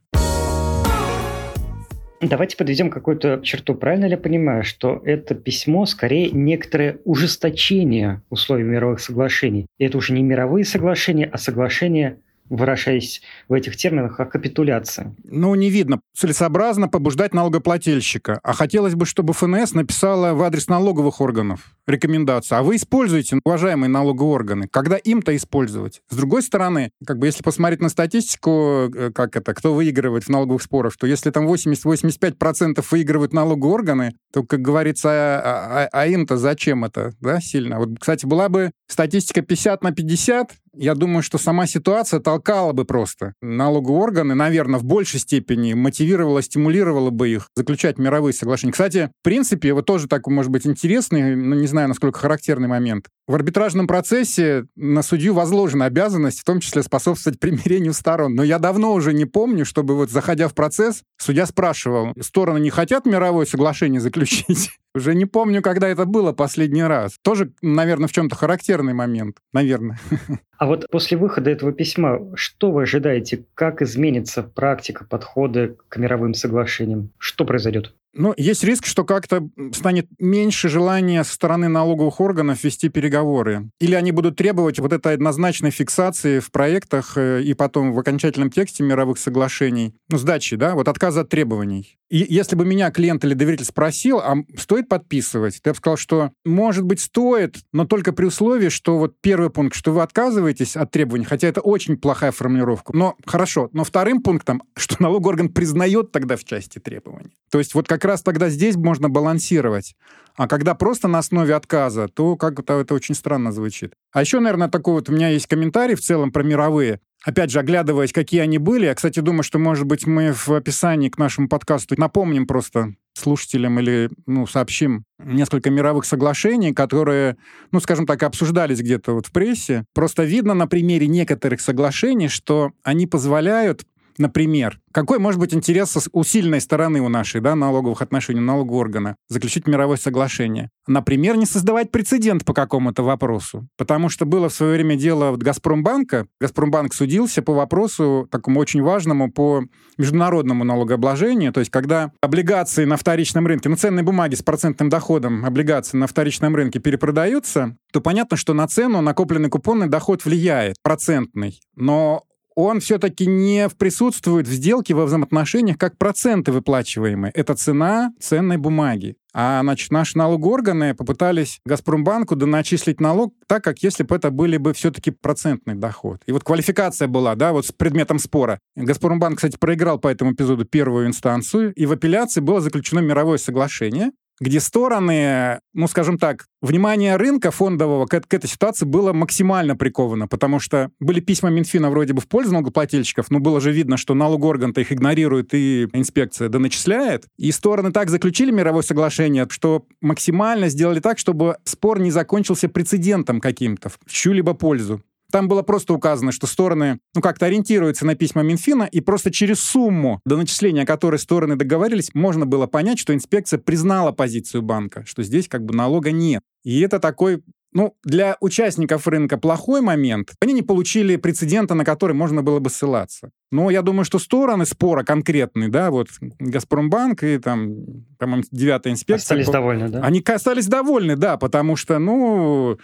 Давайте 2.23 2.57
подведем 2.57 2.89
какую-то 2.89 3.41
черту. 3.43 3.75
Правильно 3.75 4.05
ли 4.05 4.13
я 4.13 4.17
понимаю, 4.17 4.63
что 4.63 5.03
это 5.05 5.35
письмо 5.35 5.87
скорее 5.87 6.31
некоторое 6.31 6.99
ужесточение 7.05 8.23
условий 8.31 8.63
мировых 8.63 9.01
соглашений? 9.01 9.67
И 9.79 9.85
это 9.85 9.99
уже 9.99 10.13
не 10.13 10.23
мировые 10.23 10.65
соглашения, 10.65 11.27
а 11.27 11.37
соглашения 11.37 12.21
выражаясь 12.49 13.23
в 13.49 13.55
этих 13.55 13.77
терминах, 13.77 14.17
как 14.17 14.33
капитуляция. 14.33 15.15
Ну, 15.25 15.55
не 15.55 15.71
видно. 15.71 16.01
Целесообразно 16.15 16.89
побуждать 16.89 17.35
налогоплательщика. 17.35 18.41
А 18.43 18.53
хотелось 18.53 18.95
бы, 18.95 19.07
чтобы 19.07 19.33
ФНС 19.33 19.73
написала 19.73 20.35
в 20.35 20.43
адрес 20.43 20.69
налоговых 20.69 21.21
органов 21.21 21.75
рекомендацию. 21.87 22.59
А 22.59 22.63
вы 22.63 22.77
используете, 22.77 23.41
уважаемые 23.45 23.89
налоговые 23.89 24.35
органы. 24.35 24.69
Когда 24.69 24.97
им-то 24.97 25.35
использовать? 25.35 26.03
С 26.09 26.17
другой 26.17 26.43
стороны, 26.43 26.91
как 27.07 27.19
бы 27.19 27.27
если 27.27 27.43
посмотреть 27.43 27.81
на 27.81 27.89
статистику, 27.89 28.91
э, 28.95 29.11
как 29.15 29.37
это, 29.37 29.55
кто 29.55 29.75
выигрывает 29.75 30.25
в 30.25 30.29
налоговых 30.29 30.63
спорах, 30.63 30.97
то 30.97 31.07
если 31.07 31.31
там 31.31 31.47
80-85% 31.47 32.85
выигрывают 32.91 33.33
налоговые 33.33 33.75
органы, 33.75 34.15
то, 34.33 34.43
как 34.43 34.61
говорится, 34.61 35.09
а, 35.11 35.85
а, 35.85 35.89
а 35.93 36.07
им-то 36.07 36.37
зачем 36.37 36.85
это, 36.85 37.15
да, 37.21 37.41
сильно? 37.41 37.79
Вот, 37.79 37.99
кстати, 37.99 38.27
была 38.27 38.49
бы 38.49 38.71
статистика 38.87 39.43
50 39.43 39.83
на 39.83 39.93
50, 39.93 40.53
я 40.75 40.95
думаю, 40.95 41.23
что 41.23 41.39
сама 41.39 41.67
ситуация 41.67 42.21
толкала 42.21 42.73
бы 42.73 42.85
просто 42.85 43.35
налоговые 43.43 44.03
органы, 44.03 44.35
наверное, 44.35 44.81
в 44.81 44.85
большей 44.85 45.21
степени 45.21 45.75
мотивировала, 45.75 46.43
стимулировала 46.43 47.11
бы 47.11 47.29
их 47.29 47.49
заключать 47.55 47.99
мировые 47.99 48.33
соглашения. 48.33 48.73
Кстати, 48.73 49.11
в 49.21 49.25
принципе, 49.25 49.75
вот 49.75 49.87
тоже 49.87 50.09
такой, 50.09 50.35
может 50.35 50.51
быть, 50.51 50.67
интересный, 50.67 51.37
но 51.37 51.55
не 51.55 51.67
знаю, 51.67 51.89
насколько 51.89 52.19
характерный 52.19 52.69
момент. 52.69 53.07
В 53.27 53.35
арбитражном 53.35 53.87
процессе 53.87 54.65
на 54.75 55.03
судью 55.03 55.35
возложена 55.35 55.85
обязанность, 55.85 56.41
в 56.41 56.45
том 56.45 56.61
числе 56.61 56.83
способствовать 56.83 57.39
примирению 57.39 57.93
сторон. 57.93 58.35
Но 58.35 58.43
я 58.43 58.59
давно 58.59 58.93
уже 58.93 59.13
не 59.13 59.27
помню, 59.27 59.65
чтобы 59.65 59.95
вот 59.95 60.11
заходя 60.11 60.49
в 60.49 60.55
процесс, 60.55 61.03
судья 61.19 61.47
спрашивал, 61.47 62.13
стороны 62.21 62.59
не 62.59 62.71
хотят 62.71 63.07
мировое 63.07 63.47
соглашение 63.47 64.01
заключить? 64.01 64.71
Уже 64.95 65.15
не 65.15 65.25
помню, 65.25 65.63
когда 65.63 65.89
это 65.89 66.05
было 66.05 66.33
последний 66.33 66.83
раз. 66.83 67.19
Тоже, 67.23 67.53
наверное, 67.63 68.09
в 68.09 68.13
чем-то 68.13 68.37
характерный 68.37 68.93
момент. 68.93 69.39
Наверное. 69.53 69.99
А 70.59 70.67
вот 70.67 70.87
после 70.93 71.19
выхода 71.19 71.51
этого 71.51 71.73
письма, 71.73 72.21
что 72.37 72.71
вы 72.71 72.83
ожидаете? 72.83 73.47
Как 73.55 73.83
изменится 73.83 74.45
практика 74.45 75.05
подхода 75.05 75.75
к 75.89 75.97
мировым 75.97 76.35
соглашениям? 76.35 77.11
Что 77.19 77.45
произойдет? 77.45 77.97
Ну, 78.15 78.35
есть 78.37 78.63
риск, 78.65 78.87
что 78.87 79.05
как-то 79.05 79.49
станет 79.73 80.07
меньше 80.19 80.69
желания 80.69 81.25
со 81.25 81.33
стороны 81.33 81.69
налоговых 81.69 82.21
органов 82.21 82.63
вести 82.63 82.89
переговоры. 82.89 83.71
Или 83.81 83.95
они 83.95 84.13
будут 84.13 84.37
требовать 84.37 84.79
вот 84.79 84.93
этой 84.93 85.15
однозначной 85.15 85.71
фиксации 85.71 86.39
в 86.39 86.51
проектах 86.51 87.17
э, 87.17 87.43
и 87.43 87.55
потом 87.55 87.93
в 87.93 87.99
окончательном 87.99 88.51
тексте 88.51 88.83
мировых 88.83 89.19
соглашений, 89.19 89.95
ну, 90.11 90.19
сдачи, 90.19 90.57
да, 90.57 90.75
вот 90.75 90.89
отказа 90.89 91.23
от 91.23 91.31
требований. 91.31 91.99
И 92.13 92.27
если 92.29 92.57
бы 92.57 92.67
меня 92.67 92.91
клиент 92.91 93.25
или 93.25 93.33
доверитель 93.33 93.65
спросил, 93.65 94.19
а 94.19 94.37
стоит 94.59 94.87
подписывать, 94.87 95.63
то 95.63 95.71
я 95.71 95.73
бы 95.73 95.79
сказал, 95.79 95.97
что, 95.97 96.31
может 96.45 96.85
быть, 96.85 97.01
стоит, 97.01 97.57
но 97.73 97.87
только 97.87 98.13
при 98.13 98.27
условии, 98.27 98.69
что 98.69 98.99
вот 98.99 99.15
первый 99.23 99.49
пункт, 99.49 99.75
что 99.75 99.93
вы 99.93 100.03
отказываетесь 100.03 100.77
от 100.77 100.91
требований, 100.91 101.25
хотя 101.25 101.49
это 101.49 101.63
очень 101.63 101.97
плохая 101.97 102.31
формулировка. 102.31 102.95
Но 102.95 103.17
хорошо, 103.25 103.71
но 103.73 103.83
вторым 103.85 104.23
пунктом, 104.23 104.63
что 104.77 104.97
налоговый 105.03 105.31
орган 105.31 105.49
признает 105.49 106.13
тогда 106.13 106.37
в 106.37 106.45
части 106.45 106.79
требований. 106.79 107.33
То 107.51 107.59
есть 107.59 107.75
вот 107.75 107.89
как 107.89 108.02
раз 108.05 108.23
тогда 108.23 108.49
здесь 108.49 108.77
можно 108.77 109.09
балансировать. 109.09 109.95
А 110.37 110.49
когда 110.49 110.75
просто 110.75 111.09
на 111.09 111.19
основе 111.19 111.55
отказа, 111.55 112.09
то 112.09 112.37
как-то 112.37 112.81
это 112.81 112.95
очень 112.95 113.15
странно 113.15 113.53
звучит. 113.53 113.95
А 114.13 114.23
еще, 114.23 114.41
наверное, 114.41 114.69
такой 114.69 114.95
вот 114.95 115.09
у 115.09 115.13
меня 115.13 115.29
есть 115.29 115.47
комментарий 115.47 115.95
в 115.95 116.01
целом 116.01 116.33
про 116.33 116.43
мировые. 116.43 117.01
Опять 117.25 117.51
же, 117.51 117.61
оглядываясь, 117.61 118.13
какие 118.13 118.41
они 118.41 118.59
были, 118.59 118.87
я, 118.87 118.95
кстати, 118.95 119.21
думаю, 119.21 119.45
что, 119.45 119.59
может 119.59 119.85
быть, 119.85 120.07
мы 120.07 120.33
в 120.33 120.49
описании 120.49 121.09
к 121.09 121.19
нашему 121.19 121.49
подкасту 121.49 121.95
напомним 121.97 122.47
просто 122.47 122.95
слушателям 123.15 123.79
или 123.79 124.11
ну, 124.27 124.47
сообщим 124.47 125.05
несколько 125.19 125.71
мировых 125.71 126.05
соглашений, 126.05 126.73
которые, 126.73 127.37
ну, 127.71 127.79
скажем 127.79 128.07
так, 128.07 128.23
обсуждались 128.23 128.81
где-то 128.81 129.13
вот 129.13 129.27
в 129.27 129.33
прессе. 129.33 129.85
Просто 129.95 130.25
видно 130.25 130.55
на 130.55 130.67
примере 130.67 131.07
некоторых 131.07 131.61
соглашений, 131.61 132.29
что 132.29 132.73
они 132.83 133.07
позволяют 133.07 133.85
Например, 134.19 134.79
какой 134.93 135.19
может 135.19 135.41
быть 135.41 135.55
интерес 135.55 135.97
у 136.13 136.25
сильной 136.25 136.61
стороны 136.61 137.01
у 137.01 137.09
нашей 137.09 137.41
да, 137.41 137.55
налоговых 137.55 138.03
отношений, 138.03 138.41
налогового 138.41 138.81
органа 138.81 139.17
заключить 139.29 139.67
мировое 139.67 139.97
соглашение? 139.97 140.71
Например, 140.87 141.37
не 141.37 141.47
создавать 141.47 141.91
прецедент 141.91 142.45
по 142.45 142.53
какому-то 142.53 143.03
вопросу. 143.03 143.67
Потому 143.79 144.09
что 144.09 144.27
было 144.27 144.49
в 144.49 144.55
свое 144.55 144.75
время 144.75 144.97
дело 144.97 145.37
Газпромбанка. 145.37 146.27
Газпромбанк 146.41 146.95
судился 146.95 147.43
по 147.43 147.55
вопросу 147.55 148.29
такому 148.31 148.61
очень 148.61 148.83
важному 148.83 149.31
по 149.33 149.65
международному 149.97 150.65
налогообложению. 150.65 151.53
То 151.53 151.61
есть 151.61 151.71
когда 151.71 152.13
облигации 152.21 152.85
на 152.85 152.97
вторичном 152.97 153.47
рынке, 153.47 153.69
ну 153.69 153.77
ценные 153.77 154.03
бумаги 154.03 154.35
с 154.35 154.43
процентным 154.43 154.89
доходом 154.89 155.45
облигации 155.45 155.97
на 155.97 156.07
вторичном 156.07 156.55
рынке 156.55 156.81
перепродаются, 156.81 157.77
то 157.93 158.01
понятно, 158.01 158.37
что 158.37 158.55
на 158.55 158.67
цену 158.67 159.01
накопленный 159.01 159.49
купонный 159.49 159.89
доход 159.89 160.25
влияет, 160.25 160.77
процентный. 160.83 161.61
Но 161.77 162.25
он 162.55 162.81
все-таки 162.81 163.27
не 163.27 163.69
присутствует 163.69 164.47
в 164.47 164.53
сделке 164.53 164.95
во 164.95 165.05
взаимоотношениях 165.05 165.79
как 165.79 165.99
проценты 165.99 166.53
выплачиваемые. 166.53 167.33
Это 167.33 167.55
цена 167.55 168.13
ценной 168.21 168.57
бумаги. 168.57 169.17
А 169.35 169.63
значит, 169.63 169.91
наши 169.91 170.19
налогоорганы 170.19 170.95
попытались 170.95 171.61
Газпромбанку 171.65 172.37
доначислить 172.37 173.01
налог 173.01 173.35
так, 173.47 173.65
как 173.65 173.79
если 173.83 174.03
бы 174.03 174.15
это 174.15 174.31
были 174.31 174.59
бы 174.59 174.75
все-таки 174.75 175.11
процентный 175.11 175.75
доход. 175.75 176.21
И 176.27 176.33
вот 176.33 176.45
квалификация 176.45 177.09
была, 177.09 177.35
да, 177.35 177.53
вот 177.53 177.67
с 177.67 177.73
предметом 177.73 178.19
спора. 178.19 178.59
Газпромбанк, 178.77 179.37
кстати, 179.37 179.57
проиграл 179.59 179.99
по 179.99 180.09
этому 180.09 180.33
эпизоду 180.33 180.67
первую 180.67 181.07
инстанцию, 181.07 181.73
и 181.75 181.87
в 181.87 181.93
апелляции 181.93 182.41
было 182.41 182.61
заключено 182.61 183.01
мировое 183.01 183.39
соглашение, 183.39 184.11
где 184.41 184.61
стороны, 184.61 185.61
ну, 185.75 185.87
скажем 185.89 186.19
так, 186.19 186.47
внимание 186.61 187.17
рынка 187.17 187.51
фондового 187.51 188.07
к, 188.07 188.21
к 188.21 188.35
этой 188.35 188.49
ситуации 188.49 188.85
было 188.85 189.13
максимально 189.13 189.77
приковано, 189.77 190.27
потому 190.29 190.59
что 190.59 190.91
были 191.01 191.21
письма 191.21 191.51
Минфина 191.51 191.91
вроде 191.91 192.13
бы 192.13 192.21
в 192.21 192.29
пользу 192.29 192.53
налогоплательщиков, 192.53 193.31
но 193.31 193.41
было 193.41 193.61
же 193.61 193.73
видно, 193.73 193.97
что 193.97 194.15
налогоорган-то 194.15 194.81
их 194.81 194.93
игнорирует 194.93 195.55
и 195.55 195.89
инспекция 195.93 196.49
доначисляет. 196.49 197.27
И 197.37 197.53
стороны 197.53 197.93
так 197.93 198.11
заключили 198.11 198.51
мировое 198.51 198.83
соглашение, 198.83 199.47
что 199.51 199.87
максимально 200.01 200.69
сделали 200.69 201.01
так, 201.01 201.19
чтобы 201.19 201.57
спор 201.65 202.01
не 202.01 202.11
закончился 202.11 202.69
прецедентом 202.69 203.41
каким-то 203.41 203.89
в 203.89 203.99
чью-либо 204.07 204.55
пользу. 204.55 205.03
Там 205.33 205.49
было 205.49 205.63
просто 205.63 205.95
указано, 205.95 206.31
что 206.31 206.47
стороны, 206.47 207.01
ну, 207.15 207.23
как-то 207.23 207.47
ориентируются 207.47 208.05
на 208.05 208.15
письма 208.15 208.43
Минфина, 208.43 208.85
и 208.85 209.01
просто 209.01 209.33
через 209.33 209.61
сумму, 209.61 210.21
до 210.27 210.37
начисления 210.37 210.85
которой 210.85 211.19
стороны 211.19 211.57
договорились, 211.57 212.11
можно 212.13 212.45
было 212.45 212.67
понять, 212.67 212.99
что 212.99 213.15
инспекция 213.15 213.59
признала 213.59 214.13
позицию 214.13 214.61
банка, 214.61 215.05
что 215.07 215.23
здесь 215.23 215.49
как 215.49 215.65
бы 215.65 215.75
налога 215.75 216.13
нет. 216.13 216.43
И 216.65 216.81
это 216.81 217.01
такой 217.01 217.43
ну, 217.73 217.95
для 218.05 218.37
участников 218.41 219.09
рынка 219.09 219.39
плохой 219.39 219.81
момент. 219.81 220.33
Они 220.41 220.53
не 220.53 220.61
получили 220.61 221.17
прецедента, 221.17 221.75
на 221.75 221.87
который 221.87 222.13
можно 222.13 222.43
было 222.43 222.59
бы 222.59 222.69
ссылаться. 222.69 223.31
Но 223.51 223.71
я 223.71 223.81
думаю, 223.81 224.05
что 224.05 224.19
стороны 224.19 224.67
спора 224.67 225.05
конкретные, 225.05 225.71
да, 225.71 225.91
вот 225.91 226.09
Газпромбанк 226.39 227.23
и 227.23 227.39
там, 227.39 227.77
по-моему, 228.19 228.43
девятая 228.51 228.93
инспекция... 228.93 229.39
Остались 229.39 229.49
довольны, 229.49 229.89
да? 229.89 230.01
Они 230.03 230.21
остались 230.21 230.67
довольны, 230.67 231.17
да, 231.17 231.39
потому 231.39 231.77
что, 231.77 231.99
ну, 231.99 232.79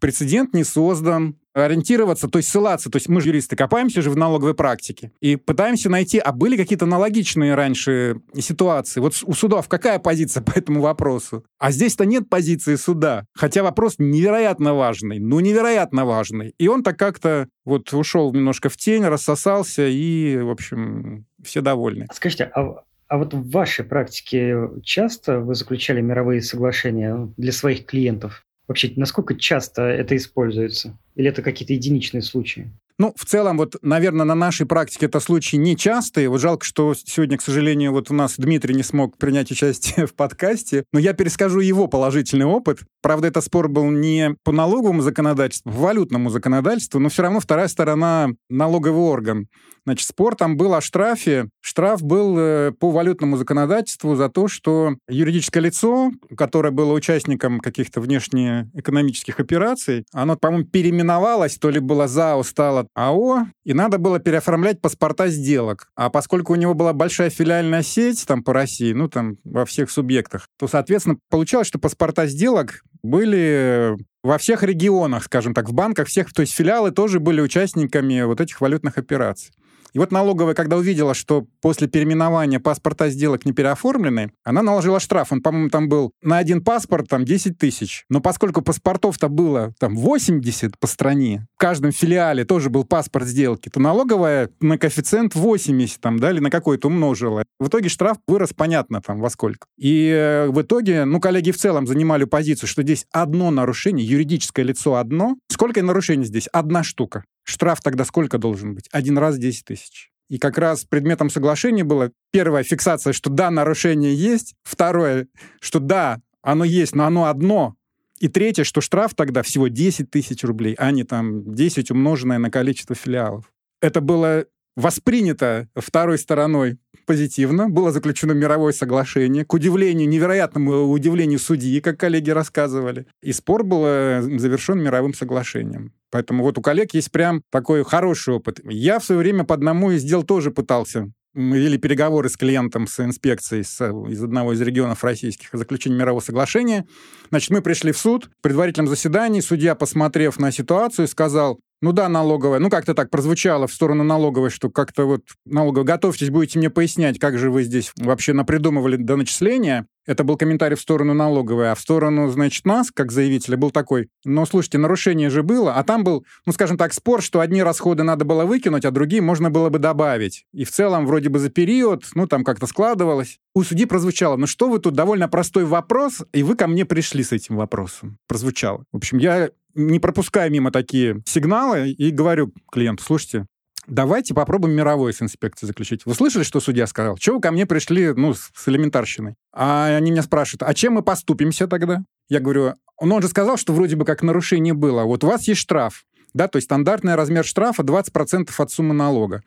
прецедент 0.00 0.54
не 0.54 0.64
создан, 0.64 1.36
ориентироваться, 1.64 2.28
то 2.28 2.38
есть 2.38 2.48
ссылаться. 2.48 2.90
То 2.90 2.96
есть 2.96 3.08
мы 3.08 3.20
же 3.20 3.28
юристы 3.28 3.56
копаемся 3.56 4.02
же 4.02 4.10
в 4.10 4.16
налоговой 4.16 4.54
практике 4.54 5.12
и 5.20 5.36
пытаемся 5.36 5.90
найти, 5.90 6.18
а 6.18 6.32
были 6.32 6.56
какие-то 6.56 6.84
аналогичные 6.84 7.54
раньше 7.54 8.20
ситуации. 8.38 9.00
Вот 9.00 9.14
у 9.24 9.32
судов 9.32 9.68
какая 9.68 9.98
позиция 9.98 10.42
по 10.44 10.52
этому 10.52 10.80
вопросу? 10.80 11.44
А 11.58 11.70
здесь-то 11.70 12.04
нет 12.04 12.28
позиции 12.28 12.76
суда. 12.76 13.26
Хотя 13.34 13.62
вопрос 13.62 13.96
невероятно 13.98 14.74
важный, 14.74 15.18
ну 15.18 15.40
невероятно 15.40 16.04
важный. 16.04 16.54
И 16.58 16.68
он 16.68 16.82
так 16.82 16.98
как-то 16.98 17.48
вот 17.64 17.92
ушел 17.92 18.32
немножко 18.32 18.68
в 18.68 18.76
тень, 18.76 19.04
рассосался, 19.04 19.86
и, 19.86 20.38
в 20.38 20.50
общем, 20.50 21.26
все 21.42 21.60
довольны. 21.60 22.06
Скажите, 22.12 22.50
а 22.54 22.82
а 23.08 23.16
вот 23.16 23.32
в 23.32 23.50
вашей 23.50 23.86
практике 23.86 24.68
часто 24.82 25.40
вы 25.40 25.54
заключали 25.54 26.02
мировые 26.02 26.42
соглашения 26.42 27.32
для 27.38 27.52
своих 27.52 27.86
клиентов? 27.86 28.44
Вообще, 28.68 28.92
насколько 28.96 29.34
часто 29.34 29.82
это 29.82 30.14
используется? 30.14 30.96
Или 31.16 31.30
это 31.30 31.42
какие-то 31.42 31.72
единичные 31.72 32.22
случаи? 32.22 32.70
Ну, 33.00 33.14
в 33.16 33.24
целом, 33.24 33.58
вот, 33.58 33.76
наверное, 33.80 34.26
на 34.26 34.34
нашей 34.34 34.66
практике 34.66 35.06
это 35.06 35.20
случаи 35.20 35.54
нечастые. 35.54 36.28
Вот 36.28 36.40
жалко, 36.40 36.64
что 36.64 36.94
сегодня, 36.94 37.38
к 37.38 37.42
сожалению, 37.42 37.92
вот 37.92 38.10
у 38.10 38.14
нас 38.14 38.34
Дмитрий 38.36 38.74
не 38.74 38.82
смог 38.82 39.16
принять 39.18 39.52
участие 39.52 40.06
в 40.08 40.14
подкасте. 40.14 40.82
Но 40.92 40.98
я 40.98 41.12
перескажу 41.12 41.60
его 41.60 41.86
положительный 41.86 42.46
опыт. 42.46 42.80
Правда, 43.00 43.28
это 43.28 43.40
спор 43.40 43.68
был 43.68 43.84
не 43.84 44.34
по 44.42 44.50
налоговому 44.50 45.02
законодательству, 45.02 45.70
по 45.70 45.78
валютному 45.78 46.30
законодательству, 46.30 46.98
но 46.98 47.08
все 47.08 47.22
равно 47.22 47.38
вторая 47.38 47.68
сторона— 47.68 48.30
налоговый 48.50 48.98
орган. 48.98 49.46
Значит, 49.88 50.08
спор 50.08 50.34
там 50.34 50.56
был 50.56 50.74
о 50.74 50.80
штрафе. 50.80 51.48
Штраф 51.62 52.02
был 52.02 52.36
э, 52.38 52.72
по 52.72 52.90
валютному 52.90 53.36
законодательству 53.36 54.16
за 54.16 54.28
то, 54.28 54.46
что 54.48 54.96
юридическое 55.08 55.62
лицо, 55.62 56.10
которое 56.36 56.72
было 56.72 56.92
участником 56.92 57.60
каких-то 57.60 58.02
внешнеэкономических 58.02 59.40
операций, 59.40 60.04
оно, 60.12 60.36
по-моему, 60.36 60.66
переименовалось, 60.66 61.56
то 61.56 61.70
ли 61.70 61.80
было 61.80 62.06
ЗАО, 62.06 62.42
стало 62.42 62.87
АО, 62.94 63.46
и 63.64 63.74
надо 63.74 63.98
было 63.98 64.18
переоформлять 64.18 64.80
паспорта 64.80 65.28
сделок. 65.28 65.90
А 65.96 66.10
поскольку 66.10 66.52
у 66.52 66.56
него 66.56 66.74
была 66.74 66.92
большая 66.92 67.30
филиальная 67.30 67.82
сеть 67.82 68.24
там 68.26 68.42
по 68.42 68.52
России, 68.52 68.92
ну 68.92 69.08
там 69.08 69.36
во 69.44 69.64
всех 69.64 69.90
субъектах, 69.90 70.48
то, 70.58 70.68
соответственно, 70.68 71.16
получалось, 71.30 71.68
что 71.68 71.78
паспорта 71.78 72.26
сделок 72.26 72.82
были 73.02 73.96
во 74.22 74.38
всех 74.38 74.62
регионах, 74.62 75.24
скажем 75.24 75.54
так, 75.54 75.68
в 75.68 75.72
банках 75.72 76.08
всех, 76.08 76.32
то 76.32 76.42
есть 76.42 76.54
филиалы 76.54 76.90
тоже 76.90 77.20
были 77.20 77.40
участниками 77.40 78.22
вот 78.22 78.40
этих 78.40 78.60
валютных 78.60 78.98
операций. 78.98 79.52
И 79.92 79.98
вот 79.98 80.12
налоговая, 80.12 80.54
когда 80.54 80.76
увидела, 80.76 81.14
что 81.14 81.46
после 81.60 81.88
переименования 81.88 82.60
паспорта 82.60 83.08
сделок 83.08 83.44
не 83.44 83.52
переоформлены, 83.52 84.30
она 84.44 84.62
наложила 84.62 85.00
штраф. 85.00 85.32
Он, 85.32 85.40
по-моему, 85.40 85.70
там 85.70 85.88
был 85.88 86.12
на 86.22 86.38
один 86.38 86.62
паспорт 86.62 87.08
там 87.08 87.24
10 87.24 87.58
тысяч. 87.58 88.04
Но 88.08 88.20
поскольку 88.20 88.62
паспортов-то 88.62 89.28
было 89.28 89.72
там 89.78 89.96
80 89.96 90.78
по 90.78 90.86
стране, 90.86 91.46
каждом 91.58 91.92
филиале 91.92 92.44
тоже 92.44 92.70
был 92.70 92.84
паспорт 92.84 93.26
сделки, 93.26 93.68
то 93.68 93.80
налоговая 93.80 94.50
на 94.60 94.78
коэффициент 94.78 95.34
80 95.34 96.00
там, 96.00 96.18
да, 96.18 96.30
или 96.30 96.38
на 96.38 96.50
какой-то 96.50 96.88
умножила. 96.88 97.42
В 97.58 97.68
итоге 97.68 97.88
штраф 97.88 98.18
вырос 98.26 98.52
понятно 98.56 99.02
там 99.02 99.20
во 99.20 99.28
сколько. 99.28 99.66
И 99.76 100.08
э, 100.08 100.48
в 100.48 100.62
итоге, 100.62 101.04
ну, 101.04 101.20
коллеги 101.20 101.50
в 101.50 101.58
целом 101.58 101.86
занимали 101.86 102.24
позицию, 102.24 102.68
что 102.68 102.82
здесь 102.82 103.06
одно 103.12 103.50
нарушение, 103.50 104.06
юридическое 104.06 104.64
лицо 104.64 104.94
одно. 104.94 105.36
Сколько 105.48 105.82
нарушений 105.82 106.24
здесь? 106.24 106.46
Одна 106.48 106.82
штука. 106.82 107.24
Штраф 107.44 107.80
тогда 107.82 108.04
сколько 108.04 108.38
должен 108.38 108.74
быть? 108.74 108.88
Один 108.92 109.18
раз 109.18 109.36
10 109.38 109.64
тысяч. 109.64 110.10
И 110.28 110.38
как 110.38 110.58
раз 110.58 110.84
предметом 110.84 111.30
соглашения 111.30 111.84
было 111.84 112.12
первая 112.32 112.62
фиксация, 112.62 113.12
что 113.12 113.30
да, 113.30 113.50
нарушение 113.50 114.14
есть. 114.14 114.54
Второе, 114.62 115.26
что 115.60 115.80
да, 115.80 116.20
оно 116.42 116.64
есть, 116.64 116.94
но 116.94 117.04
оно 117.04 117.24
одно. 117.24 117.74
И 118.20 118.28
третье, 118.28 118.64
что 118.64 118.80
штраф 118.80 119.14
тогда 119.14 119.42
всего 119.42 119.68
10 119.68 120.10
тысяч 120.10 120.42
рублей, 120.44 120.74
а 120.78 120.90
не 120.90 121.04
там 121.04 121.54
10 121.54 121.90
умноженное 121.90 122.38
на 122.38 122.50
количество 122.50 122.94
филиалов. 122.94 123.50
Это 123.80 124.00
было 124.00 124.46
воспринято 124.78 125.68
второй 125.74 126.18
стороной 126.18 126.78
позитивно. 127.04 127.68
Было 127.68 127.90
заключено 127.90 128.32
мировое 128.32 128.72
соглашение. 128.72 129.44
К 129.44 129.54
удивлению, 129.54 130.08
невероятному 130.08 130.90
удивлению 130.90 131.40
судьи, 131.40 131.80
как 131.80 131.98
коллеги 131.98 132.30
рассказывали. 132.30 133.06
И 133.22 133.32
спор 133.32 133.64
был 133.64 133.82
э, 133.84 134.22
завершен 134.38 134.80
мировым 134.80 135.14
соглашением. 135.14 135.92
Поэтому 136.10 136.44
вот 136.44 136.58
у 136.58 136.62
коллег 136.62 136.94
есть 136.94 137.10
прям 137.10 137.42
такой 137.50 137.82
хороший 137.84 138.34
опыт. 138.34 138.60
Я 138.64 138.98
в 138.98 139.04
свое 139.04 139.20
время 139.20 139.44
по 139.44 139.54
одному 139.54 139.90
из 139.90 140.04
дел 140.04 140.22
тоже 140.22 140.50
пытался 140.50 141.10
мы 141.34 141.58
вели 141.58 141.78
переговоры 141.78 142.28
с 142.28 142.36
клиентом, 142.36 142.86
с 142.86 143.04
инспекцией 143.04 143.64
с, 143.64 143.80
из 144.08 144.22
одного 144.22 144.52
из 144.52 144.60
регионов 144.60 145.04
российских 145.04 145.52
о 145.54 145.58
заключении 145.58 145.96
мирового 145.96 146.20
соглашения. 146.20 146.86
Значит, 147.30 147.50
мы 147.50 147.62
пришли 147.62 147.92
в 147.92 147.98
суд, 147.98 148.30
в 148.38 148.42
предварительном 148.42 148.88
заседании 148.88 149.40
судья, 149.40 149.74
посмотрев 149.74 150.38
на 150.38 150.50
ситуацию, 150.50 151.06
сказал, 151.06 151.60
ну 151.80 151.92
да, 151.92 152.08
налоговая. 152.08 152.58
Ну 152.58 152.70
как-то 152.70 152.94
так 152.94 153.10
прозвучало 153.10 153.66
в 153.66 153.72
сторону 153.72 154.02
налоговой, 154.02 154.50
что 154.50 154.68
как-то 154.70 155.04
вот 155.04 155.22
налоговая, 155.44 155.86
готовьтесь, 155.86 156.30
будете 156.30 156.58
мне 156.58 156.70
пояснять, 156.70 157.18
как 157.18 157.38
же 157.38 157.50
вы 157.50 157.62
здесь 157.62 157.92
вообще 157.96 158.32
напридумывали 158.32 158.96
до 158.96 159.16
начисления. 159.16 159.86
Это 160.08 160.24
был 160.24 160.38
комментарий 160.38 160.74
в 160.74 160.80
сторону 160.80 161.12
налоговой, 161.12 161.70
а 161.70 161.74
в 161.74 161.80
сторону, 161.80 162.30
значит, 162.30 162.64
нас, 162.64 162.90
как 162.90 163.12
заявителя, 163.12 163.58
был 163.58 163.70
такой, 163.70 164.08
ну, 164.24 164.46
слушайте, 164.46 164.78
нарушение 164.78 165.28
же 165.28 165.42
было, 165.42 165.74
а 165.74 165.84
там 165.84 166.02
был, 166.02 166.24
ну, 166.46 166.52
скажем 166.54 166.78
так, 166.78 166.94
спор, 166.94 167.20
что 167.20 167.40
одни 167.40 167.62
расходы 167.62 168.04
надо 168.04 168.24
было 168.24 168.46
выкинуть, 168.46 168.86
а 168.86 168.90
другие 168.90 169.20
можно 169.20 169.50
было 169.50 169.68
бы 169.68 169.78
добавить. 169.78 170.46
И 170.54 170.64
в 170.64 170.70
целом, 170.70 171.04
вроде 171.04 171.28
бы 171.28 171.38
за 171.38 171.50
период, 171.50 172.06
ну, 172.14 172.26
там 172.26 172.42
как-то 172.42 172.66
складывалось. 172.66 173.38
У 173.54 173.62
судьи 173.62 173.84
прозвучало, 173.84 174.38
ну, 174.38 174.46
что 174.46 174.70
вы 174.70 174.78
тут, 174.78 174.94
довольно 174.94 175.28
простой 175.28 175.66
вопрос, 175.66 176.22
и 176.32 176.42
вы 176.42 176.56
ко 176.56 176.68
мне 176.68 176.86
пришли 176.86 177.22
с 177.22 177.32
этим 177.32 177.56
вопросом. 177.56 178.16
Прозвучало. 178.28 178.84
В 178.90 178.96
общем, 178.96 179.18
я 179.18 179.50
не 179.74 179.98
пропускаю 179.98 180.50
мимо 180.50 180.70
такие 180.70 181.22
сигналы 181.26 181.90
и 181.90 182.10
говорю 182.10 182.54
клиенту, 182.72 183.04
слушайте, 183.04 183.44
давайте 183.88 184.34
попробуем 184.34 184.74
мировой 184.74 185.12
с 185.12 185.22
инспекцией 185.22 185.68
заключить. 185.68 186.02
Вы 186.04 186.14
слышали, 186.14 186.42
что 186.42 186.60
судья 186.60 186.86
сказал? 186.86 187.16
Чего 187.16 187.36
вы 187.36 187.42
ко 187.42 187.50
мне 187.50 187.66
пришли, 187.66 188.12
ну, 188.12 188.34
с 188.34 188.68
элементарщиной? 188.68 189.34
А 189.52 189.96
они 189.96 190.10
меня 190.10 190.22
спрашивают, 190.22 190.62
а 190.62 190.72
чем 190.74 190.94
мы 190.94 191.02
поступимся 191.02 191.66
тогда? 191.66 192.02
Я 192.28 192.40
говорю, 192.40 192.74
ну, 193.00 193.14
он 193.16 193.22
же 193.22 193.28
сказал, 193.28 193.56
что 193.56 193.72
вроде 193.72 193.96
бы 193.96 194.04
как 194.04 194.22
нарушение 194.22 194.74
было. 194.74 195.04
Вот 195.04 195.24
у 195.24 195.26
вас 195.26 195.48
есть 195.48 195.60
штраф, 195.60 196.04
да, 196.34 196.48
то 196.48 196.56
есть 196.56 196.66
стандартный 196.66 197.14
размер 197.14 197.44
штрафа 197.44 197.82
20% 197.82 198.50
от 198.56 198.70
суммы 198.70 198.94
налога. 198.94 199.42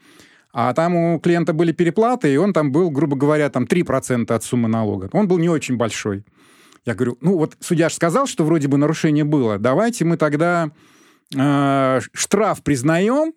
А 0.54 0.74
там 0.74 0.96
у 0.96 1.20
клиента 1.20 1.54
были 1.54 1.72
переплаты, 1.72 2.34
и 2.34 2.38
он 2.38 2.52
там 2.52 2.72
был, 2.72 2.90
грубо 2.90 3.16
говоря, 3.16 3.50
там 3.50 3.64
3% 3.64 4.34
от 4.34 4.44
суммы 4.44 4.68
налога. 4.68 5.10
Он 5.14 5.28
был 5.28 5.38
не 5.38 5.48
очень 5.48 5.78
большой. 5.78 6.26
Я 6.86 6.96
говорю, 6.96 7.18
ну 7.22 7.38
вот 7.38 7.56
судья 7.60 7.90
же 7.90 7.96
сказал, 7.96 8.26
что 8.26 8.44
вроде 8.44 8.68
бы 8.68 8.78
нарушение 8.78 9.24
было. 9.24 9.60
Давайте 9.60 10.04
мы 10.04 10.18
тогда 10.18 10.72
э, 11.36 12.00
штраф 12.12 12.64
признаем, 12.64 13.34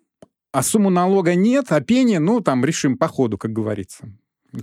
а 0.55 0.63
сумму 0.63 0.89
налога 0.89 1.35
нет, 1.35 1.65
а 1.73 1.81
пение, 1.81 2.19
ну, 2.19 2.39
там, 2.39 2.63
решим 2.63 2.97
по 2.97 3.09
ходу, 3.09 3.37
как 3.37 3.51
говорится. 3.51 4.07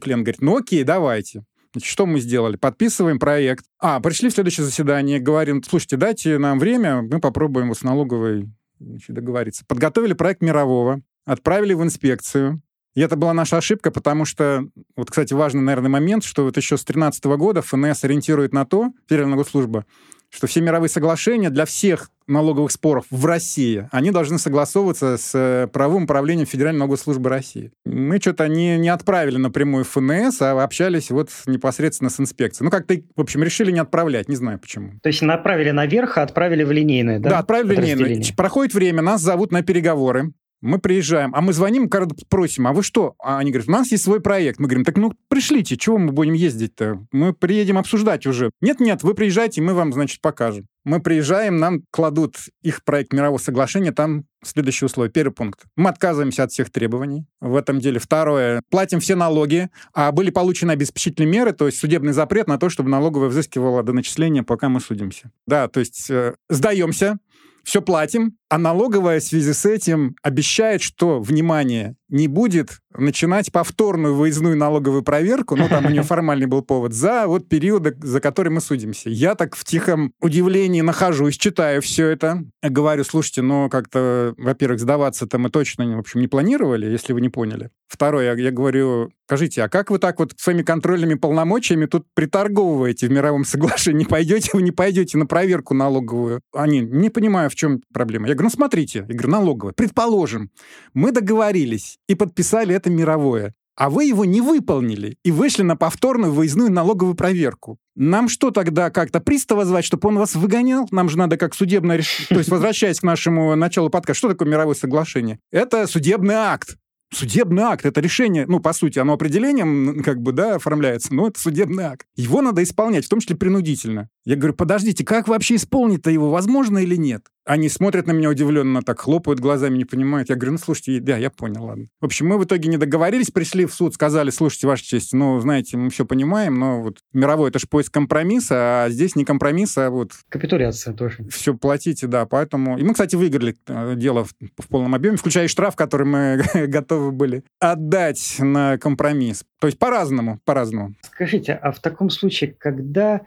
Клиент 0.01 0.23
говорит, 0.23 0.41
ну 0.41 0.57
окей, 0.57 0.85
давайте. 0.85 1.45
Значит, 1.75 1.91
что 1.91 2.07
мы 2.07 2.19
сделали? 2.19 2.57
Подписываем 2.57 3.19
проект. 3.19 3.67
А, 3.79 4.01
пришли 4.01 4.31
в 4.31 4.33
следующее 4.33 4.65
заседание, 4.65 5.19
говорим, 5.19 5.63
слушайте, 5.63 5.99
дайте 5.99 6.39
нам 6.39 6.59
время, 6.59 7.03
мы 7.03 7.21
попробуем 7.21 7.75
с 7.75 7.83
налоговой 7.83 8.49
значит, 8.81 9.15
договориться. 9.15 9.67
Подготовили 9.69 10.15
проект 10.15 10.41
мирового. 10.41 11.03
отправили 11.27 11.75
в 11.75 11.83
инспекцию. 11.83 12.63
И 12.95 13.01
это 13.01 13.17
была 13.17 13.33
наша 13.33 13.57
ошибка, 13.57 13.91
потому 13.91 14.25
что, 14.25 14.67
вот, 14.97 15.11
кстати, 15.11 15.33
важный, 15.33 15.63
наверное, 15.63 15.91
момент, 15.91 16.25
что 16.25 16.45
вот 16.45 16.57
еще 16.57 16.77
с 16.77 16.85
2013 16.85 17.25
года 17.25 17.63
ФНС 17.63 18.05
ориентирует 18.05 18.53
на 18.53 18.67
то, 18.67 18.93
Федеральная 19.09 19.37
госслужба, 19.37 19.87
что 20.33 20.47
все 20.47 20.61
мировые 20.61 20.89
соглашения 20.89 21.51
для 21.51 21.67
всех 21.67 22.11
налоговых 22.27 22.71
споров 22.71 23.05
в 23.11 23.27
России, 23.27 23.89
они 23.93 24.11
должны 24.11 24.39
согласовываться 24.39 25.19
с 25.19 25.33
э, 25.35 25.67
правовым 25.67 26.05
управлением 26.05 26.47
Федеральной 26.47 26.79
налоговой 26.79 26.99
службы 26.99 27.29
России. 27.29 27.73
Мы 27.85 28.19
что-то 28.19 28.49
не, 28.49 28.79
не 28.79 28.89
отправили 28.89 29.37
напрямую 29.37 29.85
в 29.85 29.91
ФНС, 29.91 30.41
а 30.41 30.63
общались 30.63 31.11
вот 31.11 31.31
непосредственно 31.47 32.09
с 32.09 32.19
инспекцией. 32.19 32.65
Ну, 32.65 32.71
как-то, 32.71 32.95
в 33.17 33.21
общем, 33.21 33.43
решили 33.43 33.71
не 33.71 33.81
отправлять, 33.81 34.29
не 34.29 34.37
знаю 34.37 34.59
почему. 34.59 34.93
То 35.03 35.09
есть 35.09 35.21
направили 35.21 35.71
наверх, 35.71 36.17
а 36.17 36.23
отправили 36.23 36.65
в 36.65 36.73
линейное, 36.73 37.19
да? 37.19 37.31
Да, 37.31 37.39
отправили 37.41 37.75
в 37.75 37.81
линейное. 37.81 38.25
Проходит 38.35 38.73
время, 38.73 39.03
нас 39.03 39.21
зовут 39.21 39.53
на 39.53 39.63
переговоры. 39.63 40.33
Мы 40.63 40.79
приезжаем, 40.79 41.35
а 41.35 41.41
мы 41.41 41.53
звоним, 41.53 41.91
просим, 42.29 42.69
а 42.69 42.73
вы 42.73 42.85
что? 42.85 43.17
А 43.19 43.39
они 43.39 43.51
говорят, 43.51 43.69
у 43.69 43.73
нас 43.73 43.91
есть 43.91 44.05
свой 44.05 44.21
проект. 44.21 44.61
Мы 44.61 44.69
говорим, 44.69 44.85
так 44.85 44.97
ну 44.97 45.13
пришлите, 45.29 45.77
чего 45.77 45.99
мы 45.99 46.13
будем 46.13 46.35
ездить-то? 46.35 47.05
Мы 47.11 47.35
приедем 47.35 47.79
обсуждать 47.79 48.27
уже. 48.27 48.51
Нет-нет, 48.61 49.03
вы 49.03 49.15
приезжайте, 49.15 49.61
мы 49.61 49.75
вам, 49.75 49.93
значит, 49.93 50.21
покажем. 50.21 50.67
Мы 50.85 51.01
приезжаем, 51.01 51.59
нам 51.59 51.83
кладут 51.91 52.37
их 52.63 52.85
проект 52.85 53.13
мирового 53.13 53.39
соглашения, 53.39 53.93
там 53.93 54.25
следующее 54.45 54.87
условие. 54.87 55.13
Первый 55.13 55.33
пункт. 55.33 55.65
Мы 55.77 55.91
отказываемся 55.91 56.45
от 56.45 56.53
всех 56.53 56.71
требований 56.71 57.27
в 57.41 57.57
этом 57.57 57.81
деле. 57.81 57.99
Второе. 57.99 58.63
Платим 58.71 59.01
все 59.01 59.17
налоги, 59.17 59.69
а 59.93 60.13
были 60.13 60.31
получены 60.31 60.73
обеспечительные 60.73 61.31
меры, 61.31 61.53
то 61.53 61.67
есть 61.67 61.79
судебный 61.79 62.13
запрет 62.13 62.47
на 62.47 62.59
то, 62.59 62.69
чтобы 62.69 62.89
налоговая 62.89 63.29
взыскивала 63.29 63.83
до 63.83 63.93
начисления, 63.93 64.45
пока 64.45 64.69
мы 64.69 64.81
судимся. 64.81 65.33
Да, 65.47 65.67
то 65.67 65.81
есть 65.81 66.09
э, 66.09 66.35
сдаемся, 66.49 67.19
все 67.63 67.81
платим, 67.81 68.37
а 68.53 68.59
налоговая 68.59 69.19
в 69.19 69.23
связи 69.23 69.55
с 69.55 69.65
этим 69.65 70.15
обещает, 70.23 70.83
что, 70.83 71.21
внимание, 71.21 71.97
не 72.11 72.29
будет 72.29 72.81
начинать 72.95 73.51
повторную 73.51 74.15
выездную 74.15 74.59
налоговую 74.59 75.03
проверку, 75.03 75.57
ну, 75.57 75.71
там 75.71 75.87
у 75.87 75.89
нее 75.89 76.03
формальный 76.03 76.45
был 76.45 76.61
повод, 76.61 76.93
за 76.93 77.27
вот 77.27 77.49
периоды, 77.49 77.97
за 78.03 78.21
которые 78.21 78.53
мы 78.53 78.61
судимся. 78.61 79.09
Я 79.09 79.35
так 79.37 79.57
в 79.57 79.65
тихом 79.65 80.13
удивлении 80.21 80.83
нахожусь, 80.83 81.39
читаю 81.39 81.81
все 81.81 82.09
это, 82.09 82.45
говорю, 82.63 83.05
слушайте, 83.05 83.41
ну, 83.41 83.71
как-то, 83.71 84.35
во-первых, 84.37 84.81
сдаваться-то 84.81 85.39
мы 85.39 85.49
точно, 85.49 85.97
в 85.97 86.01
общем, 86.01 86.21
не 86.21 86.29
планировали, 86.29 86.85
если 86.85 87.15
вы 87.15 87.23
не 87.23 87.31
поняли. 87.31 87.71
Второе, 87.89 88.35
я, 88.35 88.43
я 88.43 88.51
говорю, 88.51 89.11
скажите, 89.27 89.63
а 89.63 89.69
как 89.71 89.91
вы 89.91 89.99
так 89.99 90.19
вот 90.19 90.33
своими 90.37 90.63
контрольными 90.63 91.15
полномочиями 91.15 91.87
тут 91.87 92.07
приторговываете 92.15 93.07
в 93.07 93.11
мировом 93.11 93.45
соглашении? 93.45 94.05
Пойдете 94.05 94.51
вы, 94.53 94.63
не 94.63 94.73
пойдете 94.73 95.17
на 95.17 95.27
проверку 95.27 95.73
налоговую? 95.73 96.41
Они, 96.55 96.81
не 96.81 97.09
понимаю, 97.09 97.49
в 97.49 97.55
чем 97.55 97.81
проблема. 97.93 98.29
Я 98.29 98.35
говорю, 98.43 98.45
ну, 98.45 98.51
смотрите, 98.51 98.99
я 99.09 99.15
говорю, 99.15 99.31
налоговая, 99.31 99.73
предположим, 99.73 100.51
мы 100.95 101.13
договорились 101.13 101.99
и 102.09 102.15
подписали 102.15 102.75
это 102.75 102.91
мировое, 102.91 103.55
а 103.77 103.89
вы 103.89 104.05
его 104.05 104.25
не 104.25 104.41
выполнили 104.41 105.17
и 105.25 105.31
вышли 105.31 105.63
на 105.63 105.77
повторную 105.77 106.33
выездную 106.33 106.71
налоговую 106.71 107.15
проверку. 107.15 107.79
Нам 107.95 108.29
что 108.29 108.51
тогда 108.51 108.91
как-то 108.91 109.21
пристава 109.21 109.65
звать, 109.65 109.85
чтобы 109.85 110.09
он 110.09 110.19
вас 110.19 110.35
выгонял? 110.35 110.87
Нам 110.91 111.09
же 111.09 111.17
надо 111.17 111.37
как 111.37 111.55
судебное 111.55 111.97
решение. 111.97 112.29
То 112.29 112.39
есть, 112.39 112.51
возвращаясь 112.51 113.01
к 113.01 113.03
нашему 113.03 113.55
началу 113.55 113.89
подкаста, 113.89 114.19
что 114.19 114.29
такое 114.29 114.49
мировое 114.49 114.75
соглашение? 114.75 115.39
Это 115.51 115.87
судебный 115.87 116.35
акт. 116.35 116.77
Судебный 117.13 117.65
акт— 117.65 117.85
это 117.85 118.01
решение, 118.01 118.47
ну, 118.47 118.59
по 118.59 118.73
сути, 118.73 118.99
оно 118.99 119.13
определением 119.13 120.03
как 120.03 120.23
бы, 120.23 120.33
да, 120.33 120.55
оформляется, 120.55 121.13
но 121.15 121.29
это 121.29 121.39
судебный 121.39 121.85
акт. 121.85 122.07
Его 122.17 122.41
надо 122.41 122.63
исполнять, 122.63 123.05
в 123.05 123.11
том 123.11 123.21
числе 123.21 123.37
принудительно. 123.37 124.09
Я 124.25 124.37
говорю, 124.37 124.55
подождите, 124.55 125.05
как 125.05 125.29
вообще 125.29 125.57
исполнить-то 125.57 126.11
его, 126.11 126.31
возможно 126.31 126.79
или 126.79 126.97
нет? 126.97 127.27
Они 127.45 127.69
смотрят 127.69 128.07
на 128.07 128.13
меня 128.13 128.31
удивленно, 128.31 128.83
так 128.83 129.01
хлопают 129.01 129.41
глазами, 129.41 129.79
не 129.79 129.85
понимают. 129.85 130.29
Я 130.29 130.37
говорю, 130.37 130.53
ну, 130.53 130.59
слушайте, 130.59 131.01
да, 131.01 131.17
я 131.17 131.31
понял, 131.31 131.65
ладно. 131.65 131.89
В 132.01 132.05
общем, 132.05 132.29
мы 132.29 132.39
в 132.39 132.45
итоге 132.45 132.69
не 132.69 132.77
договорились, 132.77 133.31
пришли 133.31 133.67
в 133.67 133.75
суд, 133.75 133.95
сказали, 133.95 134.31
слушайте, 134.31 134.67
Ваша 134.67 134.85
честь, 134.85 135.13
ну, 135.13 135.39
знаете, 135.41 135.77
мы 135.77 135.91
все 135.91 136.05
понимаем, 136.05 136.55
но 136.55 136.83
вот 136.83 136.99
мировой 137.13 137.51
это 137.51 137.59
же 137.59 137.67
поиск 137.67 137.93
компромисса, 137.93 138.85
а 138.85 138.91
здесь 138.91 139.17
не 139.17 139.25
компромисс, 139.25 139.77
а 139.77 139.91
вот... 139.91 140.13
Капитуляция 140.29 140.95
тоже. 140.95 141.27
Все 141.31 141.55
платите, 141.55 142.07
да, 142.07 142.27
поэтому... 142.27 142.79
И 142.79 142.85
мы, 142.85 142.93
кстати, 142.93 143.17
выиграли 143.17 143.57
э, 143.67 143.95
дело 143.97 144.25
в, 144.25 144.35
в 144.59 144.69
полном 144.69 144.95
объеме, 144.95 145.17
включая 145.17 145.49
штраф, 145.49 145.75
который 145.75 146.07
мы 146.07 146.43
готовы 146.69 147.11
были 147.11 147.43
отдать 147.59 148.37
на 148.39 148.79
компромисс. 148.79 149.45
То 149.61 149.67
есть 149.67 149.79
по-разному, 149.79 150.41
по-разному. 150.45 150.95
Скажите, 151.03 151.53
а 151.55 151.73
в 151.73 151.81
таком 151.81 152.11
случае, 152.11 152.55
когда 152.59 153.23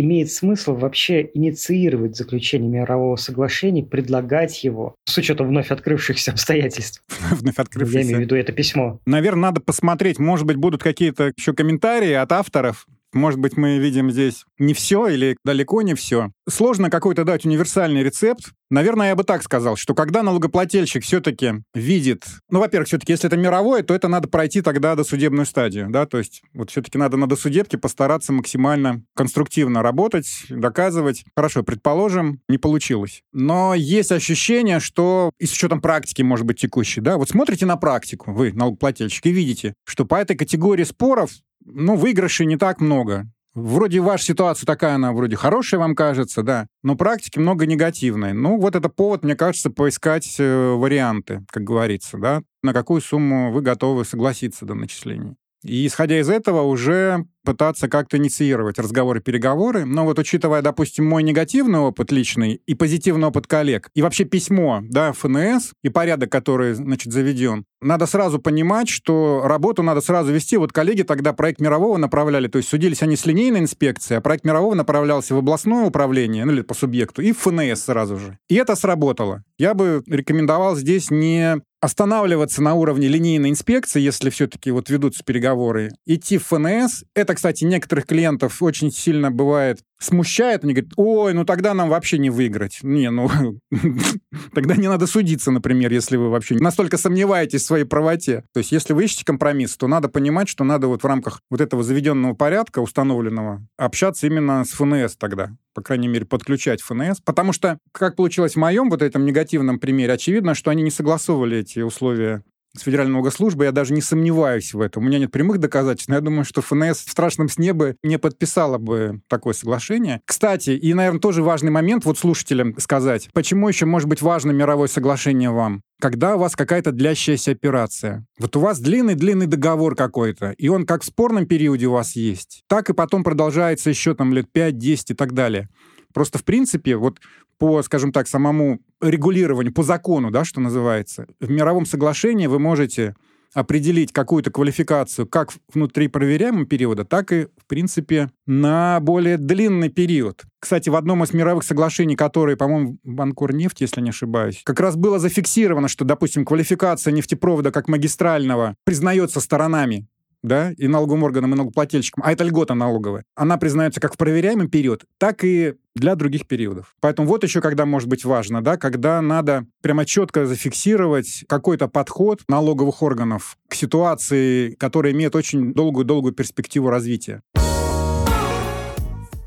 имеет 0.00 0.30
смысл 0.30 0.74
вообще 0.74 1.28
инициировать 1.34 2.16
заключение 2.16 2.68
мирового 2.68 3.16
соглашения, 3.16 3.82
предлагать 3.82 4.62
его, 4.62 4.94
с 5.04 5.18
учетом 5.18 5.48
вновь 5.48 5.70
открывшихся 5.70 6.32
обстоятельств. 6.32 7.02
Вновь 7.30 7.58
открывшихся. 7.58 7.98
Я 7.98 8.04
имею 8.04 8.18
в 8.18 8.20
виду 8.20 8.36
это 8.36 8.52
письмо. 8.52 9.00
Наверное, 9.06 9.42
надо 9.42 9.60
посмотреть, 9.60 10.18
может 10.18 10.46
быть, 10.46 10.56
будут 10.56 10.82
какие-то 10.82 11.32
еще 11.36 11.52
комментарии 11.52 12.12
от 12.12 12.30
авторов, 12.32 12.86
может 13.12 13.40
быть, 13.40 13.56
мы 13.56 13.78
видим 13.78 14.10
здесь 14.10 14.44
не 14.58 14.74
все 14.74 15.06
или 15.08 15.36
далеко 15.44 15.82
не 15.82 15.94
все. 15.94 16.30
Сложно 16.48 16.90
какой-то 16.90 17.24
дать 17.24 17.44
универсальный 17.44 18.02
рецепт. 18.02 18.52
Наверное, 18.70 19.08
я 19.08 19.16
бы 19.16 19.24
так 19.24 19.42
сказал, 19.42 19.76
что 19.76 19.94
когда 19.94 20.22
налогоплательщик 20.22 21.02
все-таки 21.02 21.62
видит... 21.74 22.24
Ну, 22.50 22.58
во-первых, 22.60 22.88
все-таки, 22.88 23.12
если 23.12 23.26
это 23.26 23.36
мировое, 23.36 23.82
то 23.82 23.94
это 23.94 24.08
надо 24.08 24.28
пройти 24.28 24.60
тогда 24.60 24.94
до 24.94 25.04
судебную 25.04 25.46
стадию, 25.46 25.88
да, 25.88 26.04
то 26.04 26.18
есть 26.18 26.42
вот 26.52 26.70
все-таки 26.70 26.98
надо 26.98 27.16
на 27.16 27.26
досудебке 27.26 27.78
постараться 27.78 28.32
максимально 28.32 29.02
конструктивно 29.14 29.82
работать, 29.82 30.28
доказывать. 30.50 31.24
Хорошо, 31.34 31.62
предположим, 31.62 32.40
не 32.48 32.58
получилось. 32.58 33.22
Но 33.32 33.74
есть 33.74 34.12
ощущение, 34.12 34.80
что 34.80 35.30
и 35.38 35.46
с 35.46 35.52
учетом 35.52 35.80
практики, 35.80 36.20
может 36.20 36.44
быть, 36.44 36.60
текущей, 36.60 37.00
да, 37.00 37.16
вот 37.16 37.30
смотрите 37.30 37.64
на 37.64 37.76
практику, 37.76 38.32
вы, 38.32 38.52
налогоплательщик, 38.52 39.24
и 39.26 39.30
видите, 39.30 39.72
что 39.86 40.04
по 40.04 40.16
этой 40.16 40.36
категории 40.36 40.84
споров 40.84 41.30
ну, 41.72 41.96
выигрышей 41.96 42.46
не 42.46 42.56
так 42.56 42.80
много. 42.80 43.26
Вроде 43.54 44.00
ваша 44.00 44.24
ситуация 44.24 44.66
такая, 44.66 44.94
она 44.94 45.12
вроде 45.12 45.36
хорошая 45.36 45.80
вам 45.80 45.96
кажется, 45.96 46.42
да, 46.42 46.68
но 46.82 46.94
практики 46.94 47.38
много 47.38 47.66
негативной. 47.66 48.32
Ну, 48.32 48.58
вот 48.58 48.76
это 48.76 48.88
повод, 48.88 49.24
мне 49.24 49.34
кажется, 49.34 49.70
поискать 49.70 50.36
э, 50.38 50.72
варианты, 50.74 51.44
как 51.50 51.64
говорится, 51.64 52.18
да, 52.18 52.42
на 52.62 52.72
какую 52.72 53.00
сумму 53.00 53.50
вы 53.50 53.62
готовы 53.62 54.04
согласиться 54.04 54.64
до 54.64 54.74
начисления. 54.74 55.34
И 55.64 55.86
исходя 55.86 56.20
из 56.20 56.28
этого 56.28 56.62
уже 56.62 57.24
пытаться 57.44 57.88
как-то 57.88 58.18
инициировать 58.18 58.78
разговоры-переговоры. 58.78 59.86
Но 59.86 60.04
вот 60.04 60.18
учитывая, 60.18 60.60
допустим, 60.60 61.06
мой 61.06 61.22
негативный 61.22 61.78
опыт 61.78 62.12
личный 62.12 62.60
и 62.66 62.74
позитивный 62.74 63.28
опыт 63.28 63.46
коллег, 63.46 63.88
и 63.94 64.02
вообще 64.02 64.24
письмо, 64.24 64.80
да, 64.82 65.12
ФНС, 65.12 65.72
и 65.82 65.88
порядок, 65.88 66.30
который, 66.30 66.74
значит, 66.74 67.10
заведен, 67.10 67.64
надо 67.80 68.06
сразу 68.06 68.38
понимать, 68.38 68.88
что 68.88 69.42
работу 69.44 69.82
надо 69.82 70.02
сразу 70.02 70.30
вести. 70.30 70.58
Вот 70.58 70.72
коллеги 70.72 71.02
тогда 71.02 71.32
проект 71.32 71.60
мирового 71.60 71.96
направляли, 71.96 72.48
то 72.48 72.58
есть 72.58 72.68
судились 72.68 73.02
они 73.02 73.16
с 73.16 73.24
линейной 73.24 73.60
инспекцией, 73.60 74.18
а 74.18 74.20
проект 74.20 74.44
мирового 74.44 74.74
направлялся 74.74 75.34
в 75.34 75.38
областное 75.38 75.86
управление, 75.86 76.44
ну 76.44 76.52
или 76.52 76.62
по 76.62 76.74
субъекту, 76.74 77.22
и 77.22 77.32
в 77.32 77.38
ФНС 77.38 77.80
сразу 77.80 78.18
же. 78.18 78.38
И 78.48 78.56
это 78.56 78.76
сработало. 78.76 79.42
Я 79.56 79.72
бы 79.72 80.02
рекомендовал 80.06 80.76
здесь 80.76 81.10
не 81.10 81.62
останавливаться 81.80 82.62
на 82.62 82.74
уровне 82.74 83.08
линейной 83.08 83.50
инспекции, 83.50 84.00
если 84.00 84.30
все-таки 84.30 84.70
вот 84.70 84.90
ведутся 84.90 85.24
переговоры, 85.24 85.90
идти 86.06 86.38
в 86.38 86.46
ФНС. 86.46 87.04
Это, 87.14 87.34
кстати, 87.34 87.64
некоторых 87.64 88.06
клиентов 88.06 88.62
очень 88.62 88.90
сильно 88.90 89.30
бывает 89.30 89.80
смущает, 89.98 90.64
они 90.64 90.74
говорят, 90.74 90.92
ой, 90.96 91.34
ну 91.34 91.44
тогда 91.44 91.74
нам 91.74 91.88
вообще 91.88 92.18
не 92.18 92.30
выиграть. 92.30 92.80
Не, 92.82 93.10
ну 93.10 93.28
тогда 94.54 94.76
не 94.76 94.88
надо 94.88 95.06
судиться, 95.06 95.50
например, 95.50 95.92
если 95.92 96.16
вы 96.16 96.30
вообще 96.30 96.56
настолько 96.56 96.96
сомневаетесь 96.96 97.62
в 97.62 97.66
своей 97.66 97.84
правоте. 97.84 98.44
То 98.52 98.58
есть 98.58 98.72
если 98.72 98.92
вы 98.92 99.04
ищете 99.04 99.24
компромисс, 99.24 99.76
то 99.76 99.86
надо 99.86 100.08
понимать, 100.08 100.48
что 100.48 100.64
надо 100.64 100.88
вот 100.88 101.02
в 101.02 101.06
рамках 101.06 101.40
вот 101.50 101.60
этого 101.60 101.82
заведенного 101.82 102.34
порядка 102.34 102.80
установленного 102.80 103.66
общаться 103.76 104.26
именно 104.26 104.64
с 104.64 104.70
ФНС 104.70 105.16
тогда 105.16 105.50
по 105.74 105.82
крайней 105.82 106.08
мере, 106.08 106.24
подключать 106.24 106.82
ФНС. 106.82 107.20
Потому 107.24 107.52
что, 107.52 107.78
как 107.92 108.16
получилось 108.16 108.54
в 108.54 108.58
моем 108.58 108.90
вот 108.90 109.00
этом 109.00 109.24
негативном 109.24 109.78
примере, 109.78 110.14
очевидно, 110.14 110.56
что 110.56 110.72
они 110.72 110.82
не 110.82 110.90
согласовывали 110.90 111.58
эти 111.58 111.78
условия 111.78 112.42
с 112.76 112.82
Федеральной 112.82 113.12
налогослужбой, 113.12 113.66
я 113.66 113.72
даже 113.72 113.92
не 113.92 114.00
сомневаюсь 114.00 114.74
в 114.74 114.80
этом. 114.80 115.02
У 115.02 115.06
меня 115.06 115.18
нет 115.18 115.30
прямых 115.30 115.58
доказательств, 115.58 116.08
но 116.08 116.16
я 116.16 116.20
думаю, 116.20 116.44
что 116.44 116.62
ФНС 116.62 116.98
в 116.98 117.10
страшном 117.10 117.48
сне 117.48 117.72
бы 117.72 117.96
не 118.02 118.18
подписала 118.18 118.78
бы 118.78 119.20
такое 119.28 119.54
соглашение. 119.54 120.20
Кстати, 120.24 120.70
и, 120.70 120.94
наверное, 120.94 121.20
тоже 121.20 121.42
важный 121.42 121.70
момент 121.70 122.04
вот 122.04 122.18
слушателям 122.18 122.78
сказать, 122.78 123.28
почему 123.32 123.68
еще 123.68 123.86
может 123.86 124.08
быть 124.08 124.22
важно 124.22 124.50
мировое 124.50 124.88
соглашение 124.88 125.50
вам? 125.50 125.82
когда 126.00 126.36
у 126.36 126.38
вас 126.38 126.54
какая-то 126.54 126.92
длящаяся 126.92 127.50
операция. 127.50 128.24
Вот 128.38 128.54
у 128.56 128.60
вас 128.60 128.78
длинный-длинный 128.78 129.46
договор 129.46 129.96
какой-то, 129.96 130.52
и 130.52 130.68
он 130.68 130.86
как 130.86 131.02
в 131.02 131.06
спорном 131.06 131.46
периоде 131.46 131.86
у 131.86 131.92
вас 131.92 132.14
есть, 132.14 132.62
так 132.68 132.88
и 132.88 132.94
потом 132.94 133.24
продолжается 133.24 133.90
еще 133.90 134.14
там 134.14 134.32
лет 134.32 134.46
5-10 134.54 135.04
и 135.08 135.14
так 135.14 135.34
далее. 135.34 135.68
Просто, 136.12 136.38
в 136.38 136.44
принципе, 136.44 136.96
вот 136.96 137.20
по, 137.58 137.82
скажем 137.82 138.12
так, 138.12 138.28
самому 138.28 138.80
регулированию, 139.00 139.72
по 139.72 139.82
закону, 139.82 140.30
да, 140.30 140.44
что 140.44 140.60
называется, 140.60 141.26
в 141.40 141.50
мировом 141.50 141.86
соглашении 141.86 142.46
вы 142.46 142.58
можете 142.58 143.14
определить 143.54 144.12
какую-то 144.12 144.50
квалификацию 144.50 145.26
как 145.26 145.52
внутри 145.72 146.08
проверяемого 146.08 146.66
периода, 146.66 147.04
так 147.04 147.32
и, 147.32 147.46
в 147.56 147.66
принципе, 147.66 148.30
на 148.46 149.00
более 149.00 149.38
длинный 149.38 149.88
период. 149.88 150.44
Кстати, 150.60 150.88
в 150.88 150.96
одном 150.96 151.24
из 151.24 151.32
мировых 151.32 151.64
соглашений, 151.64 152.16
которые, 152.16 152.56
по-моему, 152.56 152.98
Банкор 153.04 153.54
нефть, 153.54 153.80
если 153.80 154.00
не 154.00 154.10
ошибаюсь, 154.10 154.62
как 154.64 154.80
раз 154.80 154.96
было 154.96 155.18
зафиксировано, 155.18 155.88
что, 155.88 156.04
допустим, 156.04 156.44
квалификация 156.44 157.12
нефтепровода 157.12 157.70
как 157.70 157.88
магистрального 157.88 158.76
признается 158.84 159.40
сторонами 159.40 160.06
да, 160.42 160.72
и 160.72 160.88
налоговым 160.88 161.24
органам, 161.24 161.52
и 161.52 161.56
налогоплательщикам, 161.56 162.22
а 162.24 162.32
это 162.32 162.44
льгота 162.44 162.74
налоговая, 162.74 163.24
она 163.34 163.56
признается 163.56 164.00
как 164.00 164.14
в 164.14 164.16
проверяемый 164.16 164.68
период, 164.68 165.04
так 165.18 165.44
и 165.44 165.74
для 165.94 166.14
других 166.14 166.46
периодов. 166.46 166.94
Поэтому 167.00 167.28
вот 167.28 167.42
еще 167.42 167.60
когда 167.60 167.84
может 167.84 168.08
быть 168.08 168.24
важно, 168.24 168.62
да, 168.62 168.76
когда 168.76 169.20
надо 169.20 169.66
прямо 169.82 170.04
четко 170.04 170.46
зафиксировать 170.46 171.44
какой-то 171.48 171.88
подход 171.88 172.42
налоговых 172.48 173.02
органов 173.02 173.56
к 173.68 173.74
ситуации, 173.74 174.74
которая 174.74 175.12
имеет 175.12 175.34
очень 175.34 175.74
долгую-долгую 175.74 176.34
перспективу 176.34 176.90
развития. 176.90 177.42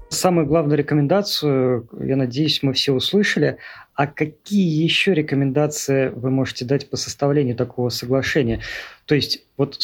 Самую 0.10 0.46
главную 0.46 0.78
рекомендацию, 0.78 1.88
я 1.98 2.18
надеюсь, 2.18 2.62
мы 2.64 2.74
все 2.74 2.92
услышали. 2.92 3.58
А 3.96 4.08
какие 4.08 4.84
еще 4.84 5.14
рекомендации 5.14 6.10
вы 6.10 6.32
можете 6.32 6.66
дать 6.66 6.90
по 6.90 6.98
составлению 6.98 7.56
такого 7.56 7.88
соглашения? 7.88 8.62
То 9.06 9.16
есть, 9.16 9.46
вот 9.58 9.78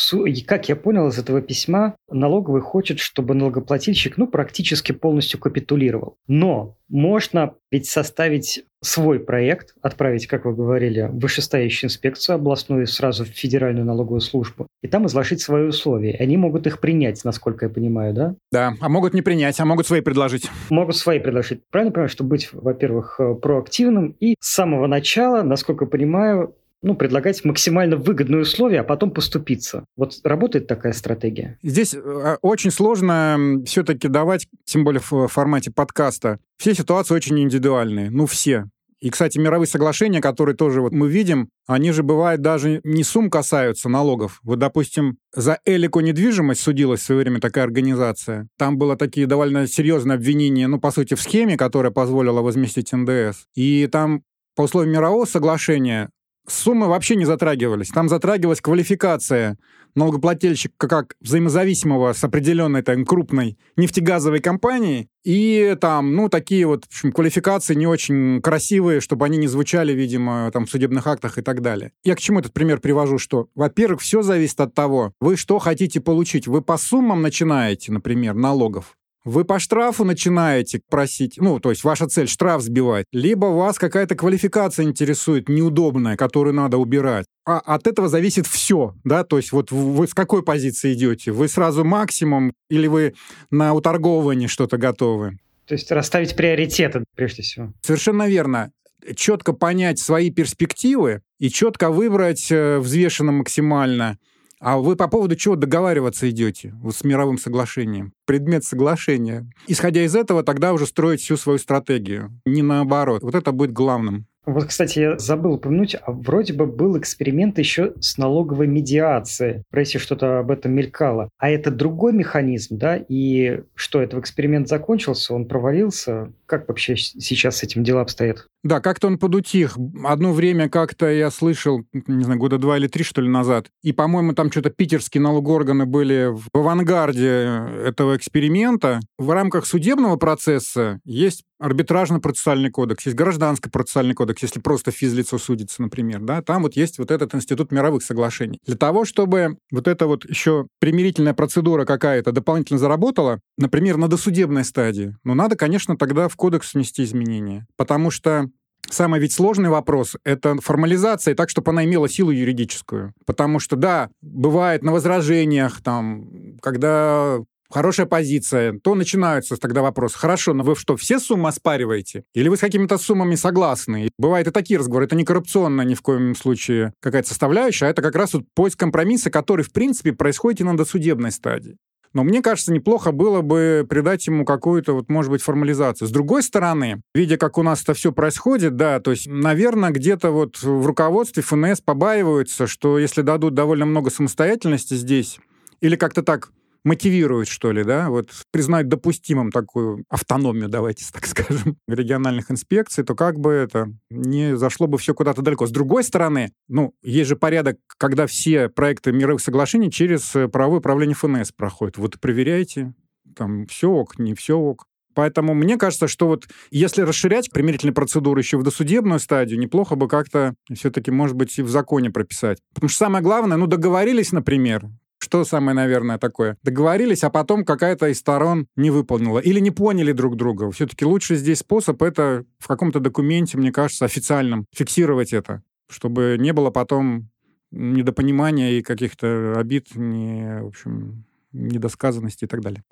как 0.47 0.69
я 0.69 0.75
понял 0.75 1.07
из 1.07 1.17
этого 1.17 1.41
письма, 1.41 1.95
налоговый 2.09 2.61
хочет, 2.61 2.99
чтобы 2.99 3.33
налогоплательщик 3.33 4.17
ну, 4.17 4.27
практически 4.27 4.91
полностью 4.91 5.39
капитулировал. 5.39 6.15
Но 6.27 6.77
можно 6.89 7.53
ведь 7.71 7.87
составить 7.87 8.63
свой 8.81 9.19
проект, 9.19 9.73
отправить, 9.81 10.27
как 10.27 10.45
вы 10.45 10.55
говорили, 10.55 11.09
в 11.11 11.19
вышестоящую 11.19 11.89
инспекцию 11.89 12.35
областную, 12.35 12.87
сразу 12.87 13.25
в 13.25 13.27
федеральную 13.27 13.85
налоговую 13.85 14.21
службу, 14.21 14.67
и 14.81 14.87
там 14.87 15.07
изложить 15.07 15.41
свои 15.41 15.63
условия. 15.63 16.15
Они 16.19 16.37
могут 16.37 16.67
их 16.67 16.79
принять, 16.79 17.23
насколько 17.25 17.65
я 17.65 17.69
понимаю, 17.69 18.13
да? 18.13 18.35
Да, 18.51 18.73
а 18.79 18.89
могут 18.89 19.13
не 19.13 19.21
принять, 19.21 19.59
а 19.59 19.65
могут 19.65 19.87
свои 19.87 20.01
предложить. 20.01 20.49
Могут 20.69 20.95
свои 20.95 21.19
предложить. 21.19 21.61
Правильно 21.71 21.91
понимаю, 21.91 22.09
чтобы 22.09 22.31
быть, 22.31 22.49
во-первых, 22.53 23.19
э, 23.19 23.35
проактивным 23.35 24.15
и 24.19 24.35
с 24.39 24.53
самого 24.53 24.87
начала, 24.87 25.41
насколько 25.41 25.85
я 25.85 25.89
понимаю, 25.89 26.55
ну, 26.81 26.95
предлагать 26.95 27.43
максимально 27.43 27.97
выгодные 27.97 28.41
условия, 28.41 28.81
а 28.81 28.83
потом 28.83 29.11
поступиться. 29.11 29.85
Вот 29.95 30.13
работает 30.23 30.67
такая 30.67 30.93
стратегия? 30.93 31.57
Здесь 31.63 31.93
э, 31.93 32.37
очень 32.41 32.71
сложно 32.71 33.61
все-таки 33.65 34.07
давать, 34.07 34.47
тем 34.65 34.83
более 34.83 35.01
в 35.01 35.27
формате 35.27 35.71
подкаста. 35.71 36.39
Все 36.57 36.73
ситуации 36.73 37.15
очень 37.15 37.39
индивидуальные. 37.39 38.09
Ну, 38.09 38.25
все. 38.25 38.65
И, 38.99 39.11
кстати, 39.11 39.37
мировые 39.37 39.67
соглашения, 39.67 40.21
которые 40.21 40.55
тоже 40.55 40.81
вот 40.81 40.91
мы 40.91 41.07
видим, 41.07 41.49
они 41.67 41.91
же 41.91 42.01
бывают 42.01 42.41
даже 42.41 42.81
не 42.83 43.03
сумм 43.03 43.29
касаются 43.29 43.89
налогов. 43.89 44.39
Вот, 44.43 44.57
допустим, 44.57 45.17
за 45.35 45.59
Элико 45.65 45.99
недвижимость 45.99 46.61
судилась 46.61 47.01
в 47.01 47.03
свое 47.03 47.21
время 47.21 47.39
такая 47.39 47.65
организация. 47.65 48.47
Там 48.57 48.77
было 48.77 48.95
такие 48.95 49.27
довольно 49.27 49.67
серьезные 49.67 50.15
обвинения, 50.15 50.67
ну, 50.67 50.79
по 50.79 50.89
сути, 50.89 51.13
в 51.13 51.21
схеме, 51.21 51.57
которая 51.57 51.91
позволила 51.91 52.41
возместить 52.41 52.91
НДС. 52.91 53.45
И 53.55 53.87
там 53.91 54.23
по 54.55 54.63
условиям 54.63 54.93
мирового 54.93 55.25
соглашения 55.25 56.09
суммы 56.47 56.87
вообще 56.87 57.15
не 57.15 57.25
затрагивались. 57.25 57.89
Там 57.89 58.09
затрагивалась 58.09 58.61
квалификация 58.61 59.57
налогоплательщика 59.95 60.87
как 60.87 61.15
взаимозависимого 61.21 62.13
с 62.13 62.23
определенной 62.23 62.83
там, 62.83 63.03
крупной 63.03 63.57
нефтегазовой 63.75 64.39
компанией. 64.39 65.09
И 65.23 65.75
там, 65.81 66.15
ну, 66.15 66.29
такие 66.29 66.65
вот 66.67 66.85
в 66.85 66.87
общем, 66.87 67.11
квалификации 67.11 67.73
не 67.73 67.87
очень 67.87 68.41
красивые, 68.41 69.01
чтобы 69.01 69.25
они 69.25 69.37
не 69.37 69.47
звучали, 69.47 69.91
видимо, 69.93 70.49
там 70.53 70.65
в 70.65 70.69
судебных 70.69 71.07
актах 71.07 71.37
и 71.37 71.41
так 71.41 71.61
далее. 71.61 71.91
Я 72.03 72.15
к 72.15 72.19
чему 72.19 72.39
этот 72.39 72.53
пример 72.53 72.79
привожу, 72.79 73.17
что, 73.17 73.47
во-первых, 73.55 74.01
все 74.01 74.21
зависит 74.21 74.61
от 74.61 74.73
того, 74.73 75.13
вы 75.19 75.35
что 75.35 75.59
хотите 75.59 75.99
получить. 75.99 76.47
Вы 76.47 76.61
по 76.61 76.77
суммам 76.77 77.21
начинаете, 77.21 77.91
например, 77.91 78.35
налогов, 78.35 78.95
вы 79.27 79.43
по 79.43 79.59
штрафу 79.59 80.05
начинаете 80.05 80.79
просить, 80.89 81.35
ну, 81.37 81.59
то 81.59 81.69
есть 81.69 81.83
ваша 81.83 82.07
цель 82.07 82.29
штраф 82.29 82.61
сбивать, 82.61 83.05
либо 83.11 83.47
вас 83.47 83.77
какая-то 83.77 84.15
квалификация 84.15 84.85
интересует 84.85 85.49
неудобная, 85.49 86.15
которую 86.15 86.53
надо 86.53 86.77
убирать. 86.77 87.25
А 87.45 87.59
от 87.59 87.87
этого 87.87 88.07
зависит 88.07 88.47
все, 88.47 88.95
да, 89.03 89.25
то 89.25 89.37
есть 89.37 89.51
вот 89.51 89.71
вы 89.71 90.07
с 90.07 90.13
какой 90.13 90.43
позиции 90.43 90.93
идете? 90.93 91.31
Вы 91.31 91.49
сразу 91.49 91.83
максимум 91.83 92.53
или 92.69 92.87
вы 92.87 93.15
на 93.51 93.73
уторговывание 93.73 94.47
что-то 94.47 94.77
готовы? 94.77 95.37
То 95.65 95.73
есть 95.73 95.91
расставить 95.91 96.35
приоритеты 96.37 97.03
прежде 97.15 97.43
всего. 97.43 97.73
Совершенно 97.81 98.29
верно 98.29 98.71
четко 99.15 99.51
понять 99.51 99.99
свои 99.99 100.31
перспективы 100.31 101.21
и 101.39 101.49
четко 101.49 101.91
выбрать 101.91 102.47
э, 102.49 102.79
взвешенно 102.79 103.33
максимально 103.33 104.17
а 104.59 104.77
вы 104.77 104.95
по 104.95 105.07
поводу 105.07 105.35
чего 105.35 105.55
договариваться 105.55 106.29
идете 106.29 106.73
вот 106.81 106.95
с 106.95 107.03
мировым 107.03 107.37
соглашением? 107.37 108.13
Предмет 108.25 108.63
соглашения. 108.63 109.49
Исходя 109.67 110.03
из 110.03 110.15
этого, 110.15 110.43
тогда 110.43 110.73
уже 110.73 110.85
строить 110.85 111.21
всю 111.21 111.37
свою 111.37 111.59
стратегию. 111.59 112.31
Не 112.45 112.61
наоборот. 112.61 113.23
Вот 113.23 113.35
это 113.35 113.51
будет 113.51 113.71
главным. 113.71 114.25
Вот, 114.47 114.63
кстати, 114.63 114.99
я 114.99 115.17
забыл 115.17 115.55
упомянуть, 115.55 115.97
а 116.01 116.13
вроде 116.13 116.53
бы 116.53 116.67
был 116.67 116.97
эксперимент 116.97 117.59
еще 117.59 117.93
с 117.99 118.17
налоговой 118.17 118.65
медиацией. 118.67 119.63
В 119.67 119.71
прессе 119.71 119.99
что-то 119.99 120.39
об 120.39 120.51
этом 120.51 120.71
мелькало. 120.71 121.27
А 121.37 121.49
это 121.49 121.69
другой 121.69 122.13
механизм, 122.13 122.77
да? 122.77 122.95
И 123.09 123.59
что, 123.75 124.01
этот 124.01 124.21
эксперимент 124.21 124.69
закончился, 124.69 125.33
он 125.33 125.49
провалился? 125.49 126.31
Как 126.45 126.69
вообще 126.69 126.95
сейчас 126.95 127.57
с 127.57 127.63
этим 127.63 127.83
дела 127.83 127.99
обстоят? 127.99 128.47
Да, 128.67 128.81
как-то 128.81 129.07
он 129.07 129.17
подутих. 129.17 129.77
Одно 130.03 130.33
время 130.33 130.67
как-то 130.67 131.09
я 131.09 131.31
слышал, 131.31 131.85
не 131.93 132.25
знаю, 132.25 132.37
года 132.37 132.57
два 132.57 132.77
или 132.77 132.87
три, 132.87 133.05
что 133.05 133.21
ли, 133.21 133.29
назад. 133.29 133.67
И, 133.81 133.93
по-моему, 133.93 134.33
там 134.33 134.51
что-то 134.51 134.71
питерские 134.71 135.21
налогоорганы 135.21 135.85
были 135.85 136.33
в 136.33 136.49
авангарде 136.53 137.63
этого 137.85 138.17
эксперимента. 138.17 138.99
В 139.17 139.31
рамках 139.31 139.65
судебного 139.65 140.17
процесса 140.17 140.99
есть 141.05 141.45
арбитражно-процессуальный 141.59 142.69
кодекс, 142.69 143.05
есть 143.05 143.17
гражданский 143.17 143.69
процессуальный 143.69 144.13
кодекс, 144.13 144.41
если 144.43 144.59
просто 144.59 144.91
физлицо 144.91 145.37
судится, 145.37 145.81
например, 145.81 146.21
да, 146.21 146.41
там 146.41 146.63
вот 146.63 146.75
есть 146.75 146.99
вот 146.99 147.11
этот 147.11 147.33
институт 147.33 147.71
мировых 147.71 148.03
соглашений. 148.03 148.59
Для 148.65 148.77
того, 148.77 149.05
чтобы 149.05 149.57
вот 149.71 149.87
эта 149.87 150.07
вот 150.07 150.23
еще 150.25 150.67
примирительная 150.79 151.33
процедура 151.33 151.85
какая-то 151.85 152.31
дополнительно 152.31 152.79
заработала, 152.79 153.39
например, 153.57 153.97
на 153.97 154.07
досудебной 154.07 154.65
стадии, 154.65 155.15
ну, 155.23 155.33
надо, 155.33 155.55
конечно, 155.55 155.97
тогда 155.97 156.27
в 156.27 156.35
кодекс 156.35 156.73
внести 156.73 157.03
изменения, 157.03 157.65
потому 157.75 158.11
что 158.11 158.49
Самый 158.89 159.19
ведь 159.19 159.33
сложный 159.33 159.69
вопрос— 159.69 160.15
это 160.23 160.55
формализация 160.61 161.35
так, 161.35 161.49
чтобы 161.49 161.71
она 161.71 161.85
имела 161.85 162.07
силу 162.07 162.31
юридическую. 162.31 163.13
Потому 163.25 163.59
что, 163.59 163.75
да, 163.75 164.09
бывает 164.21 164.83
на 164.83 164.91
возражениях, 164.91 165.81
там, 165.81 166.57
когда 166.61 167.39
хорошая 167.69 168.05
позиция, 168.05 168.79
то 168.79 168.95
начинаются 168.95 169.57
тогда 169.57 169.81
вопросы. 169.81 170.17
Хорошо, 170.17 170.53
но 170.53 170.63
вы 170.63 170.75
что, 170.75 170.95
все 170.95 171.19
суммы 171.19 171.49
оспариваете? 171.49 172.23
Или 172.33 172.49
вы 172.49 172.57
с 172.57 172.61
какими-то 172.61 172.97
суммами 172.97 173.35
согласны? 173.35 174.09
Бывают 174.17 174.47
и 174.47 174.51
такие 174.51 174.79
разговоры. 174.79 175.05
Это 175.05 175.15
не 175.15 175.25
коррупционная 175.25 175.85
ни 175.85 175.93
в 175.93 176.01
коем 176.01 176.35
случае 176.35 176.93
какая-то 177.01 177.27
составляющая, 177.27 177.87
а 177.87 177.89
это 177.89 178.01
как 178.01 178.15
раз 178.15 178.33
вот 178.33 178.45
поиск 178.55 178.79
компромисса, 178.79 179.29
который, 179.29 179.63
в 179.63 179.71
принципе, 179.71 180.13
происходит 180.13 180.61
и 180.61 180.63
на 180.63 180.77
досудебной 180.77 181.31
стадии. 181.31 181.77
Но 182.17 182.23
мне 182.23 182.41
кажется, 182.41 182.73
неплохо 182.73 183.11
было 183.11 183.41
бы 183.41 183.85
придать 183.87 184.25
ему 184.25 184.43
какую-то, 184.43 184.93
вот, 184.93 185.07
может 185.07 185.29
быть, 185.29 185.43
формализацию. 185.43 186.07
С 186.07 186.11
другой 186.11 186.41
стороны, 186.41 187.03
видя, 187.13 187.37
как 187.37 187.59
у 187.59 187.61
нас 187.61 187.83
это 187.83 187.93
все 187.93 188.11
происходит, 188.11 188.75
да, 188.75 188.99
то 188.99 189.11
есть, 189.11 189.27
наверное, 189.27 189.91
где-то 189.91 190.31
вот 190.31 190.59
в 190.59 190.87
руководстве 190.87 191.43
ФНС 191.43 191.81
побаиваются, 191.81 192.65
что 192.65 192.97
если 192.97 193.21
дадут 193.21 193.53
довольно 193.53 193.85
много 193.85 194.09
самостоятельности 194.09 194.95
здесь, 194.95 195.37
или 195.79 195.95
как-то 195.95 196.23
так 196.23 196.49
мотивирует, 196.83 197.47
что 197.47 197.71
ли, 197.71 197.83
да, 197.83 198.09
вот 198.09 198.29
признать 198.51 198.87
допустимым 198.87 199.51
такую 199.51 200.03
автономию, 200.09 200.69
давайте 200.69 201.05
так 201.11 201.25
скажем, 201.27 201.77
региональных 201.87 202.51
инспекций, 202.51 203.03
то 203.03 203.15
как 203.15 203.39
бы 203.39 203.51
это 203.51 203.91
не 204.09 204.57
зашло 204.57 204.87
бы 204.87 204.97
все 204.97 205.13
куда-то 205.13 205.41
далеко. 205.41 205.65
С 205.67 205.71
другой 205.71 206.03
стороны, 206.03 206.51
ну, 206.67 206.93
есть 207.03 207.29
же 207.29 207.35
порядок, 207.35 207.77
когда 207.97 208.27
все 208.27 208.69
проекты 208.69 209.11
мировых 209.11 209.41
соглашений 209.41 209.91
через 209.91 210.35
э, 210.35 210.47
правовое 210.47 210.79
управление 210.79 211.15
ФНС 211.15 211.51
проходят. 211.51 211.97
Вот 211.97 212.19
проверяйте, 212.19 212.93
там 213.35 213.67
все 213.67 213.89
ок, 213.89 214.19
не 214.19 214.33
все 214.33 214.57
ок. 214.57 214.85
Поэтому 215.17 215.55
мне 215.55 215.77
кажется, 215.77 216.07
что 216.07 216.27
вот 216.27 216.47
если 216.69 217.01
расширять 217.01 217.49
примирительные 217.49 217.93
процедуры 217.93 218.41
еще 218.41 218.57
в 218.57 218.63
досудебную 218.63 219.19
стадию, 219.19 219.59
неплохо 219.59 219.95
бы 219.95 220.07
как-то 220.07 220.53
все-таки, 220.71 221.09
может 221.09 221.35
быть, 221.35 221.57
и 221.57 221.63
в 221.63 221.69
законе 221.69 222.11
прописать. 222.11 222.59
Потому 222.75 222.89
что 222.89 222.99
самое 222.99 223.23
главное, 223.23 223.57
ну, 223.57 223.65
договорились, 223.65 224.31
например, 224.31 224.85
что 225.19 225.43
самое, 225.43 225.75
наверное, 225.75 226.17
такое? 226.17 226.57
Договорились, 226.63 227.23
а 227.23 227.29
потом 227.29 227.65
какая-то 227.65 228.07
из 228.07 228.19
сторон 228.19 228.67
не 228.75 228.91
выполнила. 228.91 229.39
Или 229.39 229.59
не 229.59 229.71
поняли 229.71 230.11
друг 230.11 230.35
друга. 230.35 230.71
Все-таки 230.71 231.05
лучший 231.05 231.37
здесь 231.37 231.59
способ— 231.59 232.01
это 232.03 232.45
в 232.59 232.67
каком-то 232.67 232.99
документе, 232.99 233.57
мне 233.57 233.71
кажется, 233.71 234.05
официальном, 234.05 234.65
фиксировать 234.73 235.33
это, 235.33 235.63
чтобы 235.89 236.37
не 236.39 236.53
было 236.53 236.69
потом 236.69 237.29
недопонимания 237.71 238.79
и 238.79 238.81
каких-то 238.81 239.55
обид, 239.57 239.95
не, 239.95 240.61
в 240.61 240.67
общем, 240.67 241.25
недосказанности 241.51 242.45
и 242.45 242.47
так 242.47 242.61
далее. 242.61 242.83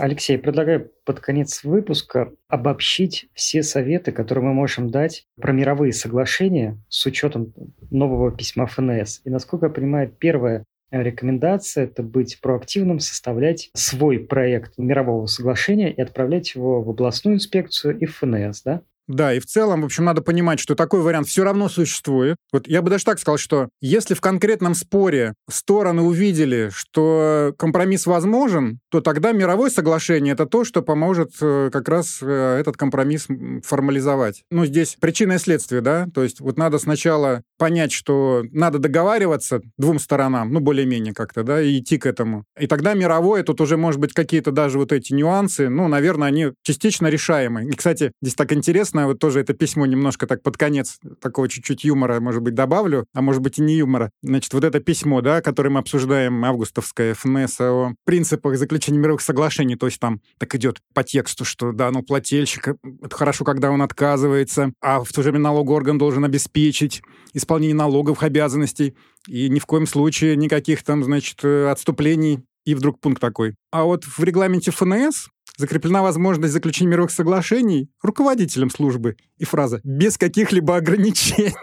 Алексей, 0.00 0.38
предлагаю 0.38 0.90
под 1.04 1.20
конец 1.20 1.62
выпуска 1.62 2.32
обобщить 2.48 3.28
все 3.34 3.62
советы, 3.62 4.12
которые 4.12 4.44
мы 4.44 4.54
можем 4.54 4.90
дать 4.90 5.26
про 5.38 5.52
мировые 5.52 5.92
соглашения 5.92 6.78
с 6.88 7.04
учетом 7.04 7.52
нового 7.90 8.32
письма 8.32 8.66
ФНС. 8.66 9.20
И, 9.24 9.30
насколько 9.30 9.66
я 9.66 9.72
понимаю, 9.72 10.10
первое 10.10 10.64
рекомендация– 10.90 11.84
это 11.86 12.02
быть 12.02 12.40
проактивным, 12.40 12.98
составлять 12.98 13.70
свой 13.74 14.18
проект 14.18 14.78
мирового 14.78 15.26
соглашения 15.26 15.92
и 15.92 16.00
отправлять 16.00 16.54
его 16.54 16.82
в 16.82 16.90
областную 16.90 17.36
инспекцию 17.36 17.98
и 17.98 18.06
в 18.06 18.16
ФНС, 18.16 18.62
да? 18.62 18.82
Да, 19.10 19.34
и 19.34 19.40
в 19.40 19.46
целом, 19.46 19.82
в 19.82 19.86
общем, 19.86 20.04
надо 20.04 20.22
понимать, 20.22 20.60
что 20.60 20.76
такой 20.76 21.00
вариант 21.02 21.26
все 21.26 21.42
равно 21.42 21.68
существует. 21.68 22.36
Вот 22.52 22.68
я 22.68 22.80
бы 22.80 22.90
даже 22.90 23.04
так 23.04 23.18
сказал, 23.18 23.38
что 23.38 23.68
если 23.80 24.14
в 24.14 24.20
конкретном 24.20 24.76
споре 24.76 25.34
стороны 25.50 26.02
увидели, 26.02 26.70
что 26.72 27.52
компромисс 27.58 28.06
возможен, 28.06 28.78
то 28.88 29.00
тогда 29.00 29.32
мировое 29.32 29.68
соглашение— 29.68 30.32
это 30.34 30.46
то, 30.46 30.64
что 30.64 30.82
поможет 30.82 31.32
э, 31.40 31.70
как 31.72 31.88
раз 31.88 32.20
э, 32.22 32.58
этот 32.60 32.76
компромисс 32.76 33.26
формализовать. 33.64 34.44
Ну, 34.52 34.64
здесь 34.64 34.96
причина 35.00 35.32
и 35.32 35.38
следствие, 35.38 35.80
да, 35.80 36.06
то 36.14 36.22
есть 36.22 36.40
вот 36.40 36.56
надо 36.56 36.78
сначала 36.78 37.42
понять, 37.58 37.90
что 37.90 38.44
надо 38.52 38.78
договариваться 38.78 39.60
двум 39.76 39.98
сторонам, 39.98 40.52
ну, 40.52 40.60
более-менее 40.60 41.14
как-то, 41.14 41.42
да, 41.42 41.60
и 41.60 41.80
идти 41.80 41.98
к 41.98 42.06
этому. 42.06 42.44
И 42.58 42.68
тогда 42.68 42.94
мировое, 42.94 43.42
тут 43.42 43.60
уже, 43.60 43.76
может 43.76 44.00
быть, 44.00 44.12
какие-то 44.12 44.52
даже 44.52 44.78
вот 44.78 44.92
эти 44.92 45.12
нюансы, 45.12 45.68
ну, 45.68 45.88
наверное, 45.88 46.28
они 46.28 46.52
частично 46.62 47.08
решаемы. 47.08 47.64
И, 47.64 47.72
кстати, 47.72 48.12
здесь 48.22 48.34
так 48.34 48.52
интересно, 48.52 48.99
интересно, 49.00 49.06
вот 49.06 49.18
тоже 49.18 49.40
это 49.40 49.52
письмо 49.54 49.86
немножко 49.86 50.26
так 50.26 50.42
под 50.42 50.56
конец, 50.56 50.98
такого 51.20 51.48
чуть-чуть 51.48 51.84
юмора, 51.84 52.20
может 52.20 52.42
быть, 52.42 52.54
добавлю, 52.54 53.06
а 53.14 53.22
может 53.22 53.42
быть 53.42 53.58
и 53.58 53.62
не 53.62 53.76
юмора. 53.76 54.10
Значит, 54.22 54.52
вот 54.54 54.64
это 54.64 54.80
письмо, 54.80 55.20
да, 55.20 55.40
которое 55.40 55.70
мы 55.70 55.80
обсуждаем, 55.80 56.44
августовское 56.44 57.14
ФНС, 57.14 57.60
о 57.60 57.92
принципах 58.04 58.56
заключения 58.56 58.98
мировых 58.98 59.20
соглашений, 59.20 59.76
то 59.76 59.86
есть 59.86 60.00
там 60.00 60.20
так 60.38 60.54
идет 60.54 60.80
по 60.94 61.02
тексту, 61.02 61.44
что, 61.44 61.72
да, 61.72 61.90
ну, 61.90 62.02
плательщик, 62.02 62.68
э, 62.68 62.74
это 63.02 63.16
хорошо, 63.16 63.44
когда 63.44 63.70
он 63.70 63.82
отказывается, 63.82 64.72
а 64.80 65.02
в 65.02 65.12
то 65.12 65.22
же 65.22 65.30
время 65.30 65.44
налоговый 65.44 65.76
орган 65.76 65.98
должен 65.98 66.24
обеспечить 66.24 67.02
исполнение 67.34 67.76
налоговых 67.76 68.22
обязанностей, 68.22 68.94
и 69.28 69.48
ни 69.48 69.58
в 69.58 69.66
коем 69.66 69.86
случае 69.86 70.36
никаких 70.36 70.82
там, 70.82 71.04
значит, 71.04 71.40
э, 71.44 71.70
отступлений 71.70 72.40
и 72.64 72.74
вдруг 72.74 73.00
пункт 73.00 73.20
такой. 73.20 73.54
А 73.72 73.84
вот 73.84 74.04
в 74.04 74.22
регламенте 74.22 74.70
ФНС 74.70 75.28
закреплена 75.60 76.02
возможность 76.02 76.52
заключения 76.52 76.90
мировых 76.90 77.10
соглашений 77.10 77.90
руководителем 78.02 78.70
службы. 78.70 79.16
И 79.38 79.44
фраза 79.44 79.80
«без 79.84 80.18
каких-либо 80.18 80.76
ограничений». 80.76 81.54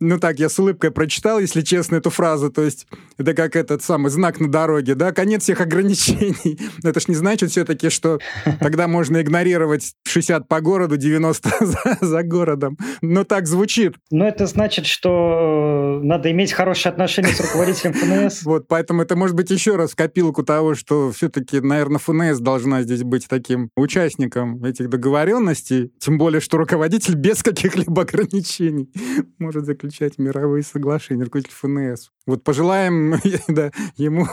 Ну 0.00 0.18
так, 0.18 0.38
я 0.38 0.48
с 0.48 0.58
улыбкой 0.58 0.90
прочитал, 0.90 1.38
если 1.38 1.62
честно, 1.62 1.96
эту 1.96 2.10
фразу. 2.10 2.50
То 2.50 2.62
есть 2.62 2.86
это 3.18 3.34
как 3.34 3.56
этот 3.56 3.82
самый 3.82 4.10
знак 4.10 4.40
на 4.40 4.50
дороге, 4.50 4.94
да, 4.94 5.12
конец 5.12 5.42
всех 5.42 5.60
ограничений. 5.60 6.58
Но 6.82 6.90
это 6.90 7.00
ж 7.00 7.08
не 7.08 7.14
значит 7.14 7.50
все-таки, 7.50 7.90
что 7.90 8.18
тогда 8.60 8.88
можно 8.88 9.20
игнорировать 9.20 9.94
60 10.04 10.48
по 10.48 10.60
городу, 10.60 10.96
90 10.96 11.50
за, 11.60 11.98
за 12.00 12.22
городом. 12.22 12.78
Но 13.02 13.24
так 13.24 13.46
звучит. 13.46 13.94
Но 14.10 14.26
это 14.26 14.46
значит, 14.46 14.86
что 14.86 16.00
э, 16.02 16.04
надо 16.04 16.30
иметь 16.30 16.52
хорошие 16.52 16.90
отношения 16.90 17.32
с 17.32 17.40
руководителем 17.40 17.92
ФНС. 17.94 18.42
Вот, 18.44 18.68
поэтому 18.68 19.02
это 19.02 19.16
может 19.16 19.36
быть 19.36 19.50
еще 19.50 19.76
раз 19.76 19.94
копилку 19.94 20.42
того, 20.42 20.74
что 20.74 21.10
все-таки, 21.12 21.60
наверное, 21.60 21.98
ФНС 21.98 22.38
должна 22.38 22.82
здесь 22.82 23.02
быть 23.02 23.26
таким 23.28 23.70
участником 23.76 24.64
этих 24.64 24.88
договоренностей, 24.88 25.92
тем 25.98 26.18
более, 26.18 26.40
что 26.40 26.58
руководитель 26.58 27.14
без 27.14 27.42
каких-либо 27.42 28.02
ограничений 28.02 28.90
может 29.38 29.65
заключать 29.66 30.18
мировые 30.18 30.62
соглашения, 30.62 31.24
руководитель 31.24 31.54
ФНС. 31.54 32.10
Вот 32.26 32.42
пожелаем 32.42 33.14
да, 33.48 33.70
ему 33.96 34.26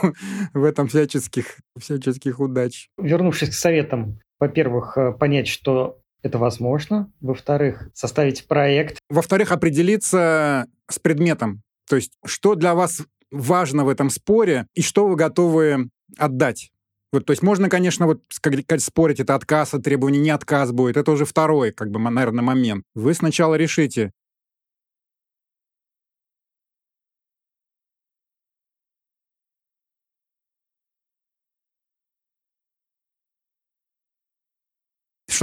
в 0.54 0.64
этом 0.64 0.88
всяческих, 0.88 1.58
всяческих 1.78 2.40
удач. 2.40 2.88
Вернувшись 2.98 3.50
к 3.50 3.54
советам, 3.54 4.20
во-первых, 4.40 4.96
э, 4.96 5.12
понять, 5.12 5.48
что 5.48 6.00
это 6.22 6.38
возможно. 6.38 7.12
Во-вторых, 7.20 7.90
составить 7.92 8.46
проект. 8.46 8.98
Во-вторых, 9.10 9.52
определиться 9.52 10.66
с 10.88 10.98
предметом. 10.98 11.62
То 11.88 11.96
есть, 11.96 12.12
что 12.24 12.54
для 12.54 12.74
вас 12.74 13.02
важно 13.30 13.84
в 13.84 13.88
этом 13.88 14.10
споре 14.10 14.66
и 14.74 14.82
что 14.82 15.06
вы 15.06 15.16
готовы 15.16 15.90
отдать. 16.16 16.70
Вот, 17.12 17.26
то 17.26 17.30
есть 17.30 17.42
можно, 17.44 17.68
конечно, 17.68 18.06
вот 18.06 18.22
спорить, 18.78 19.20
это 19.20 19.36
отказ 19.36 19.72
от 19.74 19.84
требований, 19.84 20.18
не 20.18 20.30
отказ 20.30 20.72
будет. 20.72 20.96
Это 20.96 21.12
уже 21.12 21.24
второй, 21.24 21.70
как 21.70 21.90
бы, 21.90 22.00
наверное, 22.00 22.42
момент. 22.42 22.84
Вы 22.94 23.14
сначала 23.14 23.54
решите, 23.54 24.10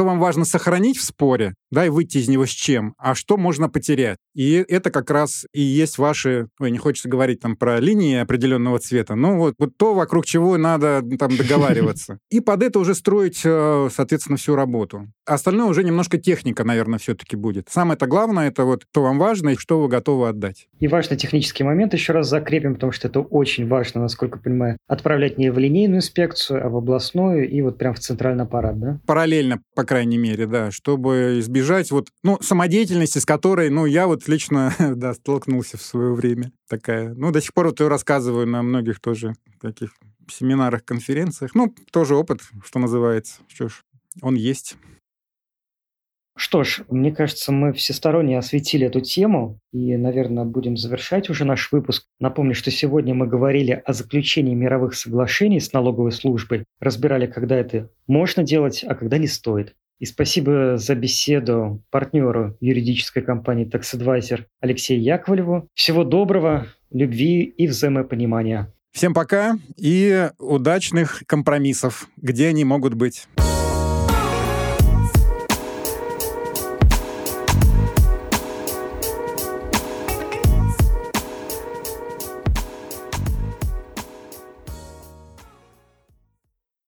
что 0.02 0.08
вам 0.08 0.20
важно 0.20 0.46
сохранить 0.46 0.98
в 0.98 1.04
споре, 1.04 1.54
да, 1.70 1.86
и 1.86 1.90
выйти 1.90 2.18
из 2.18 2.28
него 2.28 2.48
с 2.48 2.50
чем, 2.50 2.96
а 2.98 3.14
что 3.14 3.38
можно 3.38 3.70
потерять. 3.70 4.18
И 4.34 4.66
это 4.68 4.90
как 4.90 5.12
раз 5.12 5.46
и 5.54 5.62
есть 5.62 6.00
ваши, 6.00 6.48
ой, 6.60 6.72
не 6.72 6.80
хочется 6.80 7.08
говорить 7.08 7.40
там 7.40 7.56
про 7.56 7.80
линии 7.80 8.18
определенного 8.18 8.80
цвета, 8.80 9.14
но 9.14 9.38
вот, 9.38 9.54
вот 9.60 9.78
то, 9.78 9.94
вокруг 9.94 10.26
чего 10.26 10.58
надо 10.58 11.04
там 11.20 11.38
договариваться. 11.38 12.18
И 12.32 12.40
под 12.40 12.64
это 12.64 12.80
уже 12.80 12.96
строить, 12.96 13.42
э, 13.44 13.90
соответственно, 13.94 14.38
всю 14.38 14.56
работу. 14.56 15.08
Остальное 15.26 15.68
уже 15.68 15.84
немножко 15.84 16.18
техника, 16.18 16.64
наверное, 16.64 16.98
все-таки 16.98 17.36
будет. 17.36 17.68
Самое-то 17.70 18.08
главное, 18.08 18.48
это 18.48 18.64
вот 18.64 18.86
то 18.92 19.04
вам 19.04 19.20
важно 19.20 19.50
и 19.50 19.56
что 19.56 19.82
вы 19.82 19.88
готовы 19.88 20.30
отдать. 20.30 20.68
И 20.80 20.88
важный 20.88 21.18
технический 21.18 21.64
момент 21.64 21.94
еще 21.94 22.14
раз 22.14 22.28
закрепим, 22.28 22.74
потому 22.74 22.92
что 22.92 23.08
это 23.08 23.20
очень 23.20 23.68
важно, 23.68 24.02
насколько 24.02 24.40
понимаю, 24.40 24.78
отправлять 24.88 25.38
не 25.38 25.52
в 25.52 25.60
линейную 25.60 26.00
инспекцию, 26.00 26.66
а 26.66 26.70
в 26.70 26.78
областную 26.78 27.48
и 27.48 27.62
вот 27.62 27.78
прям 27.78 27.94
в 27.94 28.00
центральный 28.00 28.46
аппарат, 28.46 28.80
да? 28.80 29.00
Параллельно, 29.06 29.62
по 29.76 29.84
крайней 29.92 30.18
мере, 30.18 30.48
да, 30.48 30.72
чтобы 30.72 31.40
избежать 31.40 31.92
вот, 31.92 32.14
ну, 32.24 32.38
самодеятельности, 32.42 33.20
с 33.20 33.26
которой, 33.26 33.70
ну, 33.70 33.86
я 33.86 34.08
вот 34.08 34.26
лично, 34.30 34.74
да, 34.80 35.14
столкнулся 35.14 35.78
в 35.78 35.82
свое 35.82 36.14
время 36.14 36.54
такая. 36.70 37.14
Ну, 37.14 37.30
до 37.32 37.42
сих 37.42 37.54
пор 37.54 37.66
вот 37.66 37.82
я 37.82 37.90
рассказываю 37.90 38.48
на 38.48 38.64
многих 38.64 39.02
тоже 39.02 39.34
таких 39.60 39.92
семинарах, 40.30 40.86
конференциях. 40.86 41.56
Ну, 41.56 41.76
тоже 41.92 42.16
опыт, 42.16 42.40
что 42.64 42.80
называется. 42.80 43.42
Что 43.50 43.68
ж, 43.68 43.84
он 44.22 44.36
есть. 44.36 44.78
Что 46.38 46.64
ж, 46.64 46.84
мне 46.90 47.12
кажется, 47.12 47.52
мы 47.52 47.74
всесторонне 47.74 48.38
осветили 48.38 48.88
эту 48.88 49.02
тему 49.02 49.60
и, 49.74 49.98
наверное, 49.98 50.46
будем 50.46 50.78
завершать 50.78 51.30
уже 51.30 51.44
наш 51.44 51.70
выпуск. 51.74 52.06
Напомню, 52.22 52.56
что 52.56 52.72
сегодня 52.72 53.14
мы 53.14 53.28
говорили 53.28 53.84
о 53.86 53.92
заключении 53.92 54.56
мировых 54.56 54.96
соглашений 54.96 55.60
с 55.60 55.74
налоговой 55.74 56.14
службой, 56.14 56.64
разбирали, 56.80 57.28
когда 57.28 57.58
это 57.58 57.90
можно 58.08 58.44
делать, 58.44 58.86
а 58.88 58.96
когда 58.96 59.18
не 59.18 59.28
стоит. 59.28 59.76
И 60.02 60.06
спасибо 60.06 60.78
за 60.78 60.96
беседу 60.96 61.84
партнеру 61.92 62.58
юридической 62.60 63.22
компании 63.22 63.70
Tax 63.72 63.96
Advisor 63.96 64.46
Алексею 64.60 65.00
Яковлеву. 65.00 65.70
Всего 65.76 66.04
доброго, 66.04 66.66
любви 66.90 67.44
и 67.44 67.68
взаимопонимания. 67.68 68.74
Всем 68.92 69.14
пока 69.14 69.60
и 69.78 70.32
удачных 70.40 71.22
компромиссов, 71.28 72.08
где 72.18 72.48
они 72.48 72.66
могут 72.66 72.96
быть. 72.96 73.28